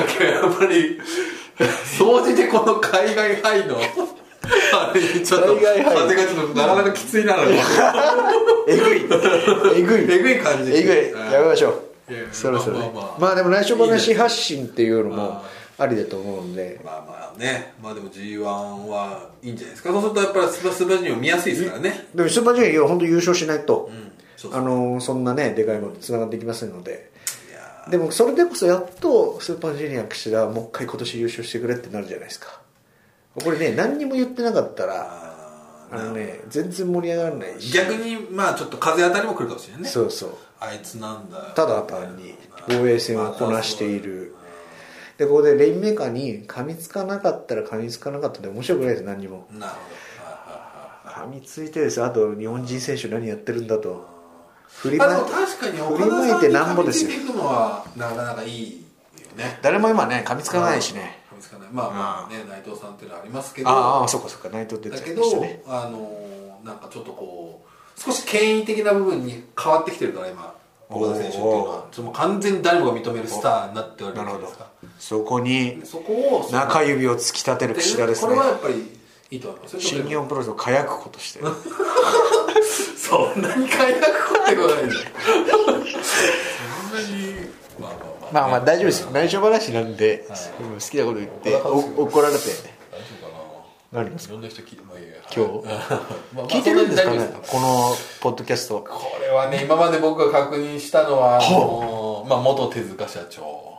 [0.00, 0.98] んかやっぱり
[1.98, 3.76] 総じてこの海外ハイの
[4.72, 5.90] あれにちょっと風が
[6.26, 7.42] ちょっとなかなかきついなの
[8.66, 9.04] えぐい。
[9.76, 10.06] えぐい。
[10.10, 11.32] えぐい感じえぐい。
[11.32, 11.82] やめましょう。
[12.32, 12.78] そろそろ。
[13.18, 15.44] まあでも内緒話発信っていうのも
[15.78, 16.80] ありだと思うんで。
[16.84, 17.72] まあまあね。
[17.80, 19.90] まあでも G1 はいいんじゃないですか。
[19.90, 22.08] そうするとやっぱりスパスパジュニア見やすいですからね。
[22.14, 23.90] でもスーパージュニア本当優勝しないと、
[24.36, 27.10] そあのそんなねでかいものつながっていきませんので。
[27.90, 32.60] でもそれでこそやっとスーパージュニア櫛田はもう一回今年優勝してくれってなるじゃないですか。
[33.42, 37.72] これね何にも言ってなかったらああのね全然盛り上がらないし。
[37.72, 39.88] 逆にまあちょっと風当たりも来るかもしれないね。
[39.88, 40.34] そうそう。
[40.60, 41.44] あいつなんだよ。
[41.54, 42.34] ただ単に
[42.68, 44.34] 防衛戦をこなしている
[45.18, 49.48] でここでレインメーカーに噛みつかなかったら噛みつかなかったで面白くないです何にも。
[49.52, 52.06] なるほ噛みついてですよ。
[52.06, 54.06] あと日本人選手何やってるんだと。
[54.68, 57.10] 振りどあでもま確かに振り岡田さんにまいてなんぼですよ。
[57.96, 59.58] なかなかいいよね。
[59.60, 61.18] 誰も今ね噛みつかないしね。
[61.32, 61.68] 噛みつかない。
[61.72, 63.68] まあまあね内藤さんっていうのはありますけど。
[63.70, 64.50] ああそっかそっか。
[64.50, 65.62] 内藤哲だけど、也でしたね。
[65.66, 67.64] あのなんかちょっとこ
[67.96, 70.54] う少し権威的な部分に変わってきてるから今
[70.90, 74.44] 岡田選手っていうのは完全に誰もが認めるスターになっておるじゃなるほど。
[74.44, 74.66] ないですか
[74.98, 78.22] そこにそこを中指を突き立てる櫛田です。
[78.22, 78.98] こねれはやっぱり
[79.30, 81.40] いいと思いますよ新日本プロレスを火薬庫として。
[82.96, 85.00] そんなに快楽こってことないんだよ。
[85.52, 85.86] そんなに。
[87.78, 88.32] まあまあまあ。
[88.32, 89.10] まあまあ大丈夫ですよ。
[89.10, 90.34] 内緒話なんで好
[90.80, 92.77] きなこと言ってお怒られて
[93.92, 95.46] かな何ですいろんな人聞いてまあいいや今
[96.46, 96.54] 日？
[96.56, 97.30] 聞いてるんですかね？
[97.46, 98.80] このポッドキャスト。
[98.80, 103.78] これはね今まで僕が確認したのはあのまあ元手塚社長。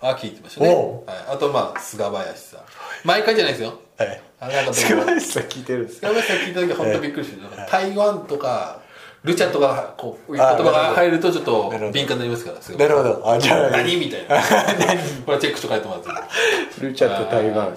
[0.00, 2.60] あ聞いてましたね、おはい、あとまあ菅林さん。
[3.04, 3.74] 毎回じゃないですよ。
[3.96, 4.22] はい。
[4.40, 8.78] あなんか菅林さん聞いてるんです菅林さん聞いた時本当びっくりして、台湾とか
[9.24, 13.22] ルチャとかこう言葉が入るとちょっと敏感になりますから菅なるほど。
[13.28, 14.40] あじゃあ何みたいな。
[15.26, 17.66] これチェックして書いてもらってルチャと台湾。
[17.66, 17.72] ワ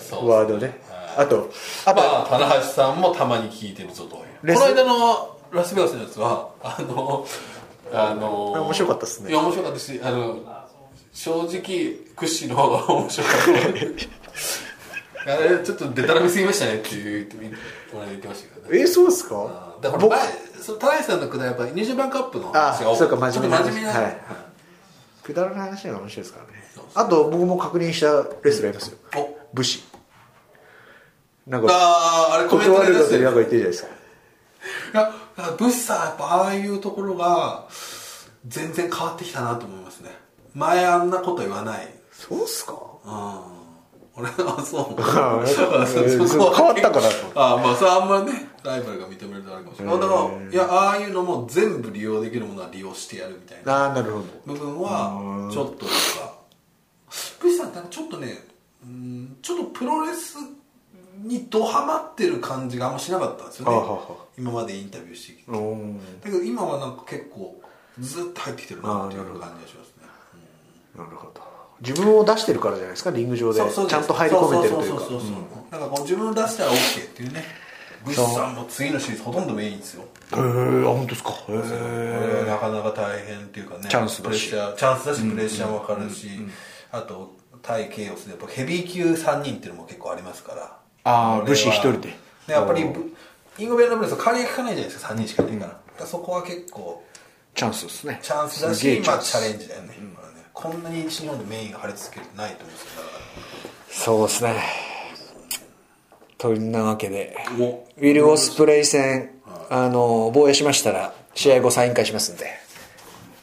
[0.46, 0.80] ードね
[1.18, 1.50] あと
[1.86, 7.26] あとまあ棚橋さんもたまに聞いてるぞとこの間のラスベガスのやつはあの
[7.94, 9.32] あの面白かったっすね。
[9.32, 10.40] いや面白かったしあの
[11.14, 13.34] 正直屈指の 面白かっ
[15.26, 15.34] た。
[15.34, 17.30] あれちょっとデタラメすぎましたねっていう
[17.92, 18.80] この間言ってましたけどね。
[18.82, 19.36] えそうですか？
[19.82, 20.20] 僕だから前
[20.62, 24.18] その田中さんのくだりやっぱり20番カップのあ話が多そうか真面目な真面目な、はい。
[25.24, 26.64] くだらない話が面白いですからね。
[26.96, 28.98] あと僕も確認したレスラーいますよ。
[29.16, 29.38] お。
[29.54, 29.84] 武士
[31.52, 33.90] なんかあああれコメント断るで出してなんか言ってるじゃないですか。
[34.94, 35.04] いや
[35.38, 37.68] だからブッサーやっぱああいうところが
[38.48, 40.12] 全然変わってきたなと思いますね。
[40.56, 41.94] 前あんなこと言わない。
[42.14, 42.74] そうっすか？
[43.06, 43.12] うん。
[44.16, 44.96] 俺はそう。
[45.02, 47.16] 変わったかなと。
[47.36, 50.00] ああまあそれはあんまりねライバルが認めるとあるかもしれない。
[50.00, 53.74] だからいやああいうのも全部利用できるものは利用してやるみたいな。
[53.74, 54.26] ああなるほど。
[54.46, 56.34] 部分はちょっとなんか
[57.42, 58.48] ブッサーってちょっとね
[58.84, 60.36] うんちょっとプロレス
[61.24, 64.16] にドハマってる感じがあんましなかったんですよね。
[64.38, 65.52] 今までインタビューしてきて。
[65.52, 67.62] だうんけど今はなんか結構
[68.00, 70.08] ずっと入ってきてるなっていう感じがしますね。
[70.98, 71.42] なるほど。
[71.82, 73.66] 自分を出してるからじゃないですかリング上でちゃ
[74.00, 75.00] んと入り込めてるというか。
[75.00, 75.32] そうそうそうそう
[75.72, 77.44] なんかこう自分を出したら OK っていうね。
[78.04, 80.04] ブッシュさんも次のシリーズほとんどメインですよ。
[80.04, 80.06] へ
[80.36, 80.42] えあ
[80.88, 81.32] 本当ですか？
[81.32, 83.88] へえはなかなか大変っていうかね。
[83.90, 84.50] チャンスだし。
[84.50, 86.28] プレッシャーチャンスだしプレッシャーもかかるし。
[86.94, 92.16] あと対ケイオスでやっぱヘビー級3人っていうのも結構ありますからあー武士一人で。
[92.48, 93.14] やっぱりブ
[93.58, 97.04] インゴベルナブレスは代わりが効かないじゃないですか3人しかいないから,、だからそこは結構
[97.54, 98.20] チャンスですね。
[98.22, 100.46] チャンスだしまあチャレンジだよね,、これね。
[100.54, 103.12] こんなに西日本でメインが張り付けてないと思うんですよだか
[103.90, 104.64] そうですね。
[106.38, 107.36] というわけで
[107.98, 109.30] ウィル・オスプレイ戦
[109.70, 112.48] あの防衛しましたら試合後サイン会しますんで。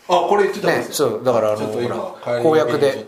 [0.09, 1.11] あこれ言ってたんですよ。
[1.11, 3.06] ねそうだからあのちょっと今ほ帰りら公約で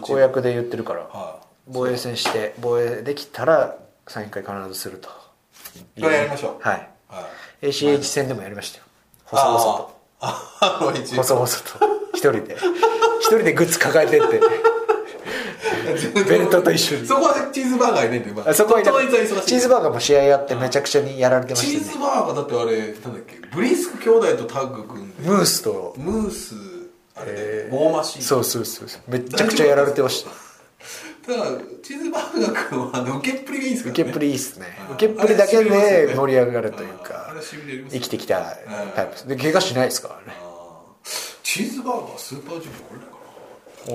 [0.00, 0.20] 公ム。
[0.20, 1.00] 約で言ってるから。
[1.00, 5.08] は防衛戦して防衛できたらサイン会必ずすると。
[5.96, 6.68] いこれやりましょう。
[6.68, 6.88] はい。
[7.08, 7.28] は
[7.62, 7.66] い。
[7.66, 8.84] ACH 戦でもやりましたよ。
[9.24, 9.96] 細々と。
[10.20, 10.66] ああ
[11.16, 11.54] 細々と。
[12.14, 12.56] 一人で。
[13.20, 14.40] 一人でグッズ抱えてって。
[16.28, 17.06] ベルトと一緒に。
[17.06, 21.92] そこはチーズバーガーいないんで、まあそこはチーズバーガーも試合やってめちゃくちゃにやられてまチーしたね。
[21.92, 25.28] ズバーガーだってあれなんだっけブリスク兄弟とタッグ組んで。
[25.28, 25.94] ムースと。
[25.96, 26.54] ムース
[27.14, 28.22] あれ、えーゴーマシン。
[28.22, 29.10] そうそうそうそう。
[29.10, 30.45] めちゃくちゃやられてました
[31.26, 31.38] ただ
[31.82, 34.02] チーズバーガー君はあの受けっぷりがいいですからね。
[34.02, 34.66] 受けっぷりいいっすね。
[34.88, 37.34] うん受けっぷりだけで盛り上がるというあか
[37.90, 38.56] 生きてきた
[38.94, 40.38] タイプで怪我しないですからね。
[41.42, 43.08] チーズバーガースーパージュニアこれない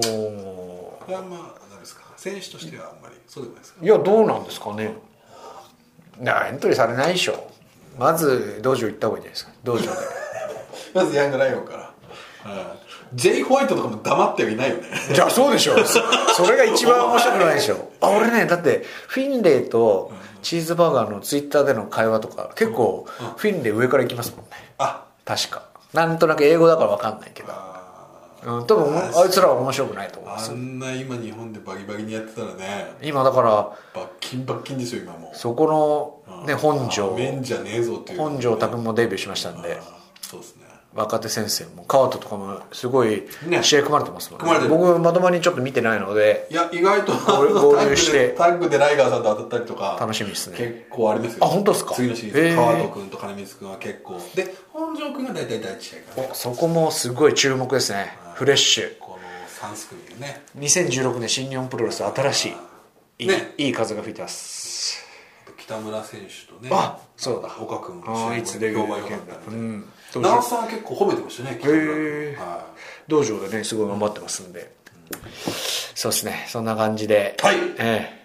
[0.02, 0.14] かな。
[0.14, 2.04] おおこれはまあダメですか。
[2.18, 3.86] 選手としてはあんまりそうでもないですか？
[3.86, 4.94] いやどうなんですかね。
[6.20, 7.50] なエントリーされないでしょ
[7.98, 9.88] まず道場行った方がいいんじゃないですか道場で
[10.94, 11.91] まずヤングライオンから、
[13.14, 14.84] ジェイ・ホワイトとかも黙ってはいないよね。
[15.14, 16.00] じゃあそうでしょそ
[16.46, 20.12] それが一番面白くないでしょあ俺ねだってフィンレイと
[20.42, 24.52] チーズバーガーのツイッターでの会話とか結構フィンレイ上から行きますもんね。
[24.78, 25.04] あ。
[25.26, 25.64] 確か。
[25.94, 27.50] なんとなく英語だから分かんないけど。
[27.52, 27.72] あ
[28.44, 32.94] うん、多分あいつらは面白くないと思いまあすんな今日本でバキバキにやってたらね。
[33.04, 35.32] 今だからバッキンバッキンですよ今も。
[35.34, 37.16] うそこの、ね、本庄。
[37.16, 38.18] メンじゃねえぞっていう。
[38.20, 39.80] 本庄拓もデビューしましたんで。
[39.80, 40.61] あそうですね
[40.94, 43.64] 若手先生も川田とかもすごいね。
[43.64, 44.44] 試合組まれてますもんね。
[44.46, 44.78] 組まれてる。
[44.78, 46.48] 僕まともにちょっと見てないので。
[46.52, 48.36] いや意外と合合流して。
[48.38, 50.58] タッグでライガーさんと当たったりとか楽しみですね。
[50.58, 51.96] 結構ありますよあ本当ですか？
[51.96, 52.56] 次のシリーズ、へー。
[52.56, 54.20] 川戸君と金光君は結構。
[54.36, 58.18] で本庄君が大体第一試合かなおそこもすごい注目ですね。
[58.36, 58.98] フレッシュ。
[59.00, 60.44] この3ス組でね。
[60.60, 62.46] 2016年新日本プロレス新し
[63.20, 63.54] いいい,、ね。
[63.58, 65.06] いい風が吹いてます。
[65.58, 66.70] 北村選手とね。
[66.74, 67.50] あそうだ。
[67.64, 72.66] 岡君もいつデビュー評判良かったうんん道長場瀬さんは結構褒めてましたねえ君は
[73.08, 74.72] 道場でねすごい頑張ってますんで、
[75.96, 76.46] そうですね。
[76.48, 77.36] そんな感じで。
[77.42, 77.56] はい。
[77.78, 78.22] ええ。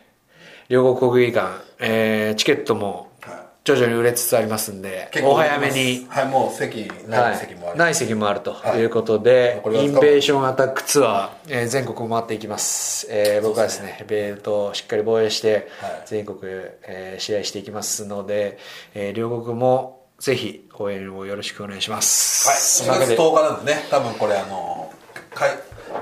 [0.69, 3.39] 両国国技館、えーチケットもいはい。
[3.65, 6.07] 徐々に売れつつありますんで結構お早めに。
[6.09, 8.85] はいもう席ない席もある、ない席もあるとい。
[8.85, 16.03] うことで、はいインベーションアタックツアー、えー全国回っていきます、えー僕はですねベルトをしっかり防衛してはい。
[16.07, 18.59] 全国、えー試合していきますので、
[18.95, 22.49] えー両国もぜひ応援をよろしくお願いします。
[22.49, 23.17] はい、4月そのわけで。
[23.17, 24.93] 10日なんですね多分これあの
[25.35, 25.51] かい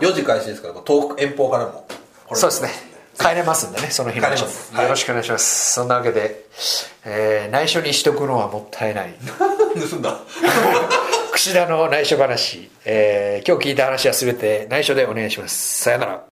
[0.00, 1.86] 4時開始ですから遠く遠方からも
[2.32, 2.70] そうですね。
[3.18, 4.74] 帰れますんでねその日のうち帰れます。
[4.74, 4.82] はい。
[4.82, 6.46] によろしくお願いします、そんなわけで、
[7.04, 9.14] えー内緒にしとくのはもったいない。
[9.90, 10.18] 盗んだ。
[11.32, 15.82] 櫛田の内緒話、えー今日聞いた話は全て内緒でお願いします。
[15.82, 16.24] さよなら